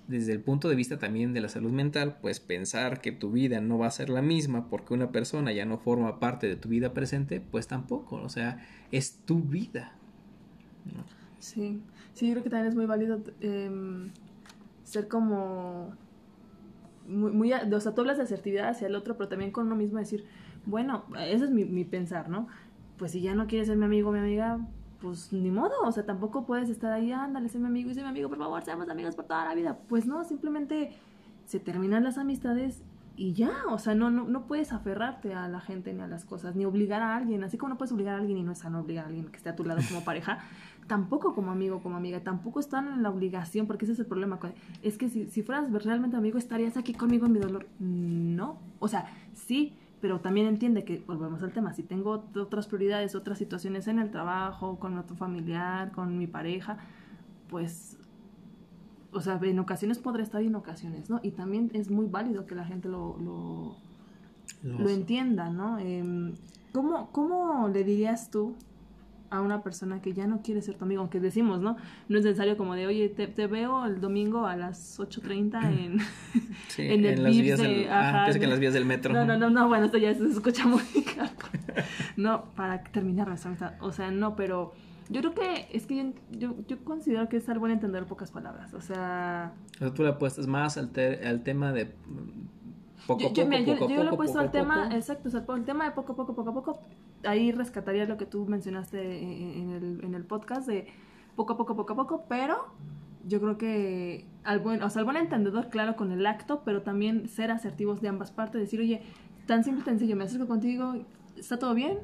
[0.08, 3.60] desde el punto de vista también de la salud mental, pues pensar que tu vida
[3.60, 6.68] no va a ser la misma porque una persona ya no forma parte de tu
[6.70, 9.92] vida presente, pues tampoco, o sea, es tu vida.
[10.86, 11.04] ¿no?
[11.42, 11.82] Sí,
[12.14, 14.12] sí, yo creo que también es muy válido em,
[14.84, 15.90] ser como
[17.08, 19.74] muy, muy, o sea, tú hablas de asertividad hacia el otro, pero también con uno
[19.74, 20.24] mismo decir,
[20.66, 22.46] bueno, ese es mi, mi pensar, ¿no?
[22.96, 24.60] Pues si ya no quieres ser mi amigo o mi amiga,
[25.00, 28.02] pues ni modo, o sea, tampoco puedes estar ahí, ándale, sé mi amigo y sé
[28.02, 29.76] mi amigo, por favor, seamos amigos por toda la vida.
[29.88, 30.92] Pues no, simplemente
[31.44, 32.84] se terminan las amistades
[33.16, 36.24] y ya, o sea, no, no, no puedes aferrarte a la gente ni a las
[36.24, 38.58] cosas, ni obligar a alguien, así como no puedes obligar a alguien y no es
[38.58, 40.38] sano obligar a alguien que esté a tu lado como pareja,
[40.86, 44.38] tampoco como amigo, como amiga, tampoco están en la obligación, porque ese es el problema.
[44.82, 47.66] Es que si, si fueras realmente amigo, estarías aquí conmigo en mi dolor.
[47.78, 53.14] No, o sea, sí, pero también entiende que, volvemos al tema, si tengo otras prioridades,
[53.14, 56.78] otras situaciones en el trabajo, con otro familiar, con mi pareja,
[57.48, 57.98] pues,
[59.12, 61.20] o sea, en ocasiones podré estar y en ocasiones, ¿no?
[61.22, 63.76] Y también es muy válido que la gente lo, lo,
[64.62, 65.78] lo entienda, ¿no?
[65.78, 66.34] Em,
[66.72, 68.56] ¿cómo, ¿Cómo le dirías tú
[69.30, 71.00] a una persona que ya no quiere ser tu amigo?
[71.00, 71.76] Aunque decimos, ¿no?
[72.08, 75.98] No es necesario como de, oye, te, te veo el domingo a las 8.30 en...
[76.68, 78.86] Sí, en el las vías de- del, ajá, ah, pensé que en las vías del
[78.86, 79.12] metro.
[79.12, 80.82] No, no, no, no, bueno, esto ya se escucha muy.
[82.16, 83.74] No, para terminar nuestra amistad.
[83.80, 84.72] O sea, no, pero
[85.12, 88.74] yo creo que es que yo, yo, considero que es algo en entender pocas palabras.
[88.74, 93.20] O sea, O sea, tú le apuestas más al, te- al tema de mm, poco
[93.28, 94.94] a yo, poco, yo, yo- a lo he puesto al a tema, poco.
[94.96, 96.80] exacto, o sea, el tema de poco a poco, poco a poco,
[97.24, 98.98] ahí rescataría lo que tú mencionaste
[99.58, 100.86] en, el, en el podcast de
[101.36, 102.66] poco a poco, poco a poco, pero
[103.26, 106.82] yo creo que al buen, o sea, al buen entendedor, claro, con el acto, pero
[106.82, 109.02] también ser asertivos de ambas partes, decir, oye,
[109.46, 110.94] tan simple, tan sencillo, me acerco contigo,
[111.36, 111.98] ¿está todo bien?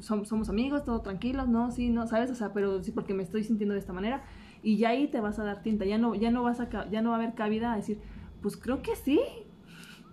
[0.00, 2.30] Som- somos amigos, todo tranquilo, no, sí, no, ¿sabes?
[2.30, 4.22] O sea, pero sí porque me estoy sintiendo de esta manera
[4.62, 7.02] y ya ahí te vas a dar tinta, ya no, ya no vas a, ya
[7.02, 8.00] no va a haber cabida a decir,
[8.40, 9.20] pues creo que sí,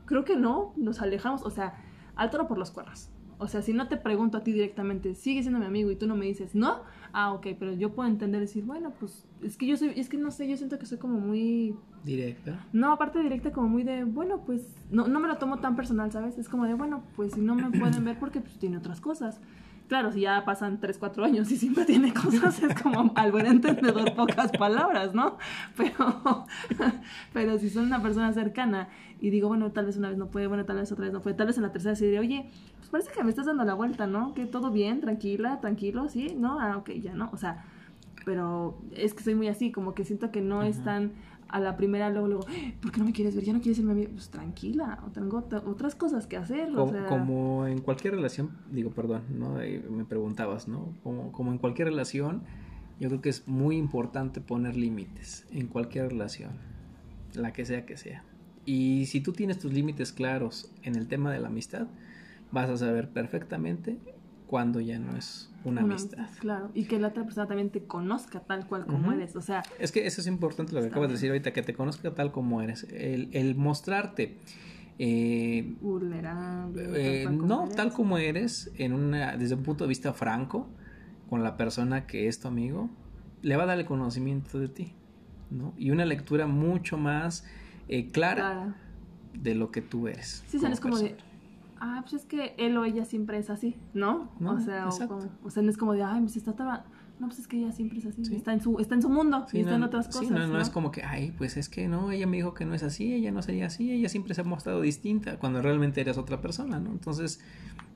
[0.05, 1.75] creo que no, nos alejamos, o sea,
[2.15, 3.09] al toro por los cuernos.
[3.37, 6.07] O sea, si no te pregunto a ti directamente, sigue siendo mi amigo y tú
[6.07, 9.67] no me dices, no, ah, ok, pero yo puedo entender decir, bueno, pues es que
[9.67, 11.75] yo soy, es que no sé, yo siento que soy como muy,
[12.05, 12.65] Directa.
[12.71, 16.11] no, aparte directa, como muy de, bueno, pues no, no me lo tomo tan personal,
[16.13, 16.37] ¿sabes?
[16.37, 19.41] Es como de, bueno, pues si no me pueden ver porque pues tiene otras cosas.
[19.87, 23.45] Claro, si ya pasan 3, 4 años y siempre tiene cosas, es como al buen
[23.45, 25.37] entendedor pocas palabras, ¿no?
[25.77, 26.45] Pero,
[27.33, 28.89] pero si son una persona cercana
[29.21, 31.21] y digo, bueno, tal vez una vez no puede, bueno, tal vez otra vez no
[31.21, 33.63] puede, tal vez en la tercera sí diré, oye, pues parece que me estás dando
[33.63, 34.33] la vuelta, ¿no?
[34.33, 36.35] Que todo bien, tranquila, tranquilo, ¿sí?
[36.35, 36.59] ¿No?
[36.59, 37.29] Ah, ok, ya, ¿no?
[37.31, 37.65] O sea,
[38.25, 40.85] pero es que soy muy así, como que siento que no es Ajá.
[40.85, 41.11] tan
[41.47, 42.71] a la primera, luego, luego, "¡Ah!
[42.81, 43.43] ¿por qué no me quieres ver?
[43.45, 44.11] ¿Ya no quieres ser mi amigo?
[44.13, 47.05] Pues tranquila, o tengo ot- otras cosas que hacer, o Como, sea...
[47.07, 49.61] como en cualquier relación, digo, perdón, ¿no?
[49.61, 50.93] Eh, me preguntabas, ¿no?
[51.03, 52.41] Como, como en cualquier relación,
[52.99, 56.51] yo creo que es muy importante poner límites en cualquier relación,
[57.33, 58.23] la que sea que sea.
[58.65, 61.87] Y si tú tienes tus límites claros en el tema de la amistad,
[62.51, 63.97] vas a saber perfectamente
[64.47, 66.27] cuándo ya no es una Una amistad.
[66.39, 69.35] Claro, y que la otra persona también te conozca tal cual como eres.
[69.35, 71.73] O sea, Es que eso es importante lo que acabas de decir ahorita, que te
[71.73, 72.83] conozca tal como eres.
[72.91, 74.37] El, el mostrarte
[74.99, 77.21] eh, vulnerable.
[77.21, 77.75] Eh, tal no, eres.
[77.75, 80.67] tal como eres, en una, desde un punto de vista franco,
[81.29, 82.89] con la persona que es tu amigo,
[83.41, 84.93] le va a dar el conocimiento de ti,
[85.49, 85.73] ¿no?
[85.77, 87.45] Y una lectura mucho más
[87.87, 88.75] eh, clara
[89.33, 90.43] de lo que tú eres.
[90.47, 91.17] Sí, como de.
[91.79, 94.31] Ah, pues es que él o ella siempre es así, ¿no?
[94.39, 95.17] No, o sea, o, exacto.
[95.17, 96.85] como- o sea, no es como de, ay, pues está traba-
[97.17, 98.25] No, pues es que ella siempre es así.
[98.25, 98.35] Sí.
[98.35, 100.31] Está, en su, está en su mundo Sí, y está no, en otras sí, cosas.
[100.31, 100.59] no, no ¿no?
[100.61, 103.13] es como que, ay, pues es que no, ella me dijo que no es así,
[103.13, 106.77] ella no sería así, ella siempre se ha mostrado distinta, cuando realmente eres otra persona,
[106.81, 106.91] ¿no?
[106.91, 107.39] Entonces,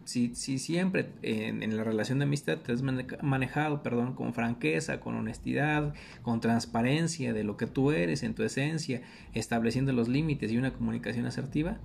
[0.06, 4.34] si, si siempre en, en la relación de amistad te has mane- manejado, perdón, con
[4.34, 9.02] franqueza, con honestidad, con transparencia de lo que tú eres en tu esencia,
[9.34, 11.78] estableciendo los límites y una comunicación asertiva,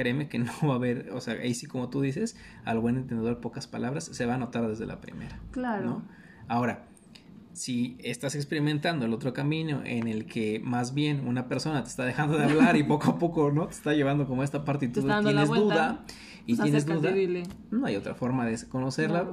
[0.00, 2.96] créeme que no va a haber, o sea, ahí sí como tú dices, al buen
[2.96, 5.38] entendedor pocas palabras, se va a notar desde la primera.
[5.50, 5.84] Claro.
[5.84, 6.02] ¿no?
[6.48, 6.86] Ahora,
[7.52, 12.06] si estás experimentando el otro camino en el que más bien una persona te está
[12.06, 14.88] dejando de hablar y poco a poco no te está llevando como esta parte y
[14.88, 16.04] tú tienes duda
[16.46, 17.42] y Pues tienes duda, dile.
[17.70, 19.28] no hay otra forma de conocer la,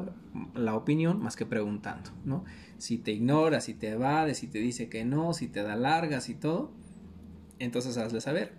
[0.53, 2.43] la opinión más que preguntando, ¿no?
[2.77, 6.27] Si te ignora, si te evade, si te dice que no, si te da largas
[6.27, 6.73] y todo,
[7.59, 8.53] entonces hazle saber,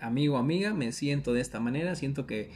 [0.00, 2.50] amigo, amiga, me siento de esta manera, siento que,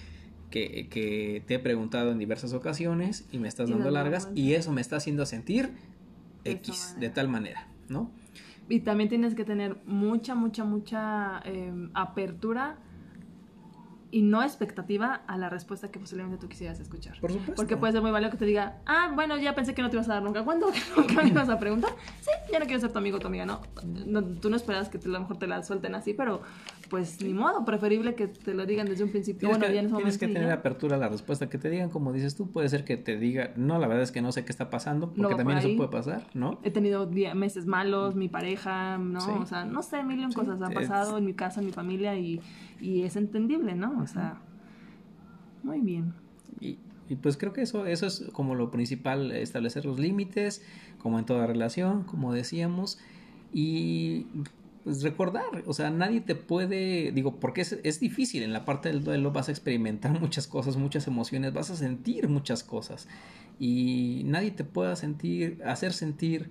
[0.50, 4.52] que, que te he preguntado en diversas ocasiones y me estás Y dando largas y
[4.54, 5.72] eso me está haciendo sentir
[6.44, 8.10] De X, de tal manera, ¿no?
[8.68, 12.78] Y también tienes que tener mucha, mucha, mucha eh, apertura
[14.10, 17.18] y no expectativa a la respuesta que posiblemente tú quisieras escuchar.
[17.18, 17.54] Por supuesto.
[17.56, 19.96] Porque puede ser muy válido que te diga, ah, bueno, ya pensé que no te
[19.96, 20.44] ibas a dar nunca.
[20.44, 20.66] ¿Cuándo?
[20.96, 21.92] Nunca me ibas a preguntar.
[22.20, 23.62] Sí, ya no quiero ser tu amigo o tu amiga, ¿no?
[24.06, 26.42] No, Tú no esperas que te- a lo mejor te la suelten así, pero
[26.92, 29.48] pues ni modo, preferible que te lo digan desde un principio.
[29.48, 30.54] Tienes, bueno, que, ya en ese tienes que tener ya.
[30.56, 33.54] apertura a la respuesta que te digan, como dices tú, puede ser que te diga,
[33.56, 35.76] no, la verdad es que no sé qué está pasando, porque No también por eso
[35.78, 36.60] puede pasar, ¿no?
[36.62, 39.20] He tenido meses malos, mi pareja, ¿no?
[39.20, 39.30] Sí.
[39.40, 41.60] O sea, no sé, mil y un Sí, cosas han es- pasado en mi casa,
[41.60, 42.42] en mi familia y,
[42.78, 43.98] y es entendible, ¿no?
[44.02, 44.36] O sea,
[45.62, 46.12] muy bien.
[46.60, 46.78] Y,
[47.08, 50.62] y pues creo que eso, eso es como lo principal, establecer los límites,
[50.98, 52.98] como en toda relación, como decíamos,
[53.54, 54.26] y
[54.84, 58.88] pues recordar, o sea, nadie te puede, digo, porque es, es difícil, en la parte
[58.88, 63.08] del duelo vas a experimentar muchas cosas, muchas emociones, vas a sentir muchas cosas,
[63.58, 66.50] y nadie te pueda sentir, hacer sentir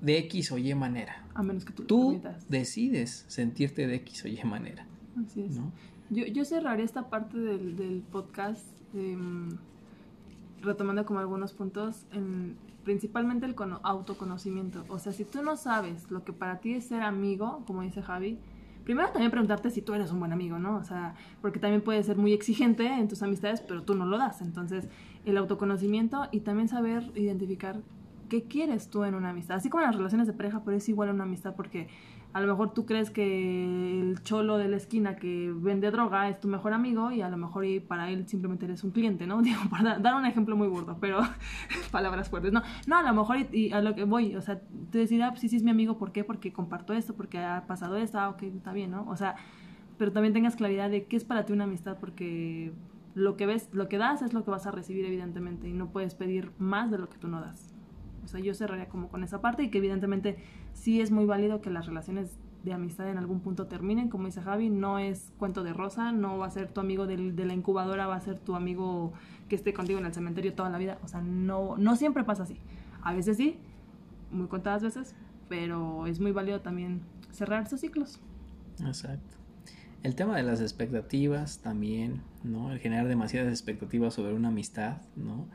[0.00, 1.24] de X o Y manera.
[1.34, 4.86] A menos que tú, Tú decides sentirte de X o Y manera,
[5.24, 5.56] Así es.
[5.56, 5.72] ¿no?
[6.10, 9.56] Yo, yo cerraría esta parte del, del podcast em,
[10.60, 14.84] retomando como algunos puntos, en, principalmente el cono- autoconocimiento.
[14.88, 18.02] O sea, si tú no sabes lo que para ti es ser amigo, como dice
[18.02, 18.38] Javi,
[18.84, 20.76] primero también preguntarte si tú eres un buen amigo, ¿no?
[20.76, 24.18] O sea, porque también puedes ser muy exigente en tus amistades, pero tú no lo
[24.18, 24.42] das.
[24.42, 24.88] Entonces,
[25.24, 27.80] el autoconocimiento y también saber identificar
[28.28, 29.56] qué quieres tú en una amistad.
[29.58, 31.88] Así como en las relaciones de pareja, pero es igual una amistad porque
[32.32, 36.40] a lo mejor tú crees que el cholo de la esquina que vende droga es
[36.40, 39.42] tu mejor amigo y a lo mejor para él simplemente eres un cliente, ¿no?
[39.42, 41.20] Digo, para dar un ejemplo muy burdo, pero
[41.90, 42.52] palabras fuertes.
[42.52, 44.60] No, no, a lo mejor y, a lo que voy, o sea,
[44.90, 46.24] te decir, ah, pues sí, sí es mi amigo, ¿por qué?
[46.24, 49.06] Porque comparto esto, porque ha pasado esto, ah, ok, está bien, ¿no?
[49.08, 49.36] O sea,
[49.98, 52.72] pero también tengas claridad de qué es para ti una amistad, porque
[53.14, 55.90] lo que ves, lo que das es lo que vas a recibir, evidentemente, y no
[55.90, 57.71] puedes pedir más de lo que tú no das.
[58.24, 60.38] O sea, yo cerraría como con esa parte y que evidentemente
[60.74, 64.40] sí es muy válido que las relaciones de amistad en algún punto terminen, como dice
[64.40, 67.54] Javi, no es cuento de rosa, no va a ser tu amigo del- de la
[67.54, 69.12] incubadora, va a ser tu amigo
[69.48, 72.44] que esté contigo en el cementerio toda la vida, o sea, no, no siempre pasa
[72.44, 72.56] así.
[73.02, 73.58] A veces sí,
[74.30, 75.16] muy contadas veces,
[75.48, 77.00] pero es muy válido también
[77.32, 78.20] cerrar esos ciclos.
[78.86, 79.36] Exacto.
[80.04, 82.72] El tema de las expectativas también, ¿no?
[82.72, 85.46] El generar demasiadas expectativas sobre una amistad, ¿no?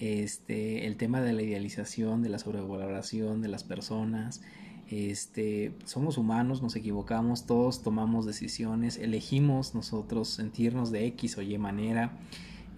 [0.00, 4.40] Este, el tema de la idealización, de la sobrevaloración de las personas,
[4.88, 11.58] este, somos humanos, nos equivocamos, todos tomamos decisiones, elegimos nosotros sentirnos de X o Y
[11.58, 12.18] manera.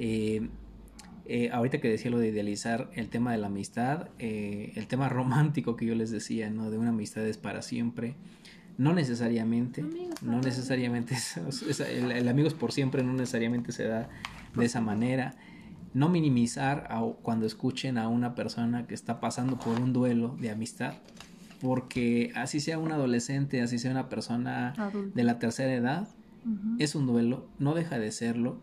[0.00, 0.48] Eh,
[1.26, 5.08] eh, ahorita que decía lo de idealizar el tema de la amistad, eh, el tema
[5.08, 6.70] romántico que yo les decía, ¿no?
[6.72, 8.16] De una amistad es para siempre.
[8.78, 9.84] No necesariamente,
[10.22, 11.16] no necesariamente,
[11.88, 14.08] el, el amigos por siempre no necesariamente se da
[14.56, 15.36] de esa manera.
[15.94, 16.88] No minimizar
[17.22, 20.94] cuando escuchen a una persona que está pasando por un duelo de amistad,
[21.60, 24.74] porque así sea un adolescente, así sea una persona
[25.14, 26.08] de la tercera edad,
[26.78, 28.58] es un duelo, no deja de serlo,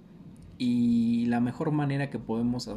[0.57, 2.69] y la mejor manera que podemos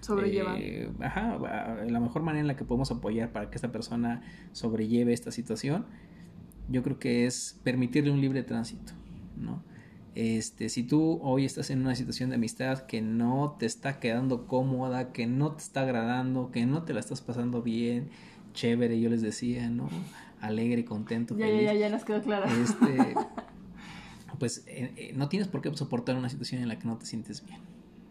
[0.00, 0.56] sobrellevar.
[0.60, 1.38] Eh, ajá,
[1.86, 4.22] la mejor manera en la que podemos apoyar para que esta persona
[4.52, 5.86] sobrelleve esta situación,
[6.68, 8.92] yo creo que es permitirle un libre tránsito,
[9.36, 9.62] ¿no?
[10.14, 14.46] Este, si tú hoy estás en una situación de amistad que no te está quedando
[14.46, 18.10] cómoda, que no te está agradando, que no te la estás pasando bien,
[18.52, 19.88] chévere, yo les decía, ¿no?
[20.40, 21.62] Alegre, contento, ya, feliz.
[21.62, 22.46] Ya, ya, ya nos quedó claro.
[22.50, 23.14] Este,
[24.38, 27.06] pues eh, eh, no tienes por qué soportar una situación en la que no te
[27.06, 27.60] sientes bien.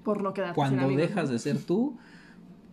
[0.04, 1.98] Por lo que Cuando dejas de ser tú,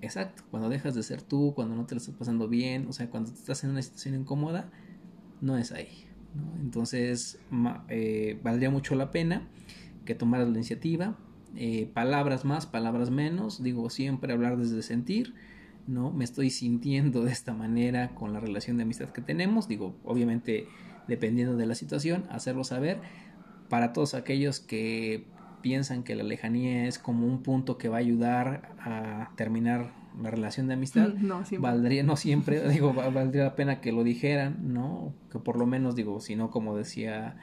[0.03, 3.11] exacto, cuando dejas de ser tú, cuando no te la estás pasando bien, o sea,
[3.11, 4.71] cuando estás en una situación incómoda,
[5.41, 6.06] no es ahí.
[6.61, 7.39] Entonces,
[7.89, 9.49] eh, valdría mucho la pena
[10.05, 11.17] que tomaras la iniciativa.
[11.57, 13.63] Eh, palabras más, palabras menos.
[13.63, 15.35] Digo, siempre hablar desde sentir.
[15.87, 16.11] ¿no?
[16.11, 19.69] Me estoy sintiendo de esta manera con la relación de amistad que tenemos.
[19.69, 20.67] Digo, obviamente,
[21.09, 23.01] dependiendo de la situación, hacerlo saber.
[23.69, 25.25] Para todos aquellos que
[25.61, 30.31] piensan que la lejanía es como un punto que va a ayudar a terminar la
[30.31, 35.15] relación de amistad, no, valdría, no siempre, digo, valdría la pena que lo dijeran, ¿no?
[35.31, 37.37] Que por lo menos, digo, si no, como decía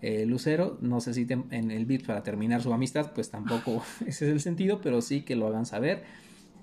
[0.00, 4.26] eh, Lucero, no se citen en el beat para terminar su amistad, pues tampoco ese
[4.26, 6.04] es el sentido, pero sí que lo hagan saber,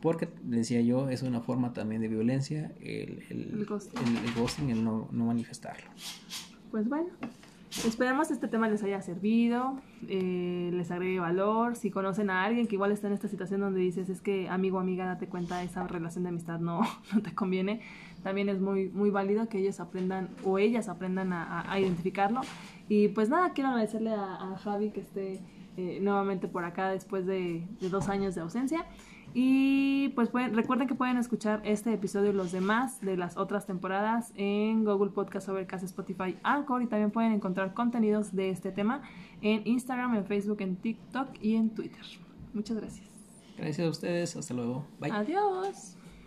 [0.01, 4.69] porque, decía yo, es una forma también de violencia el, el, el ghosting, el, ghosting,
[4.69, 5.89] el no, no manifestarlo.
[6.69, 7.07] Pues bueno,
[7.83, 9.75] Esperemos este tema les haya servido,
[10.07, 11.75] eh, les agregue valor.
[11.75, 14.79] Si conocen a alguien que igual está en esta situación donde dices es que amigo
[14.79, 16.81] amiga date cuenta esa relación de amistad no,
[17.13, 17.81] no te conviene,
[18.23, 22.41] también es muy, muy válido que ellos aprendan o ellas aprendan a, a identificarlo.
[22.87, 25.41] Y pues nada, quiero agradecerle a, a Javi que esté
[25.77, 28.85] eh, nuevamente por acá después de, de dos años de ausencia.
[29.37, 33.65] Y pues pueden, recuerden que pueden escuchar este episodio y los demás de las otras
[33.65, 39.01] temporadas en Google Podcast, Overcast, Spotify, Anchor y también pueden encontrar contenidos de este tema
[39.41, 42.05] en Instagram, en Facebook, en TikTok y en Twitter.
[42.53, 43.09] Muchas gracias.
[43.57, 44.87] Gracias a ustedes, hasta luego.
[45.01, 45.11] Bye.
[45.11, 45.94] Adiós.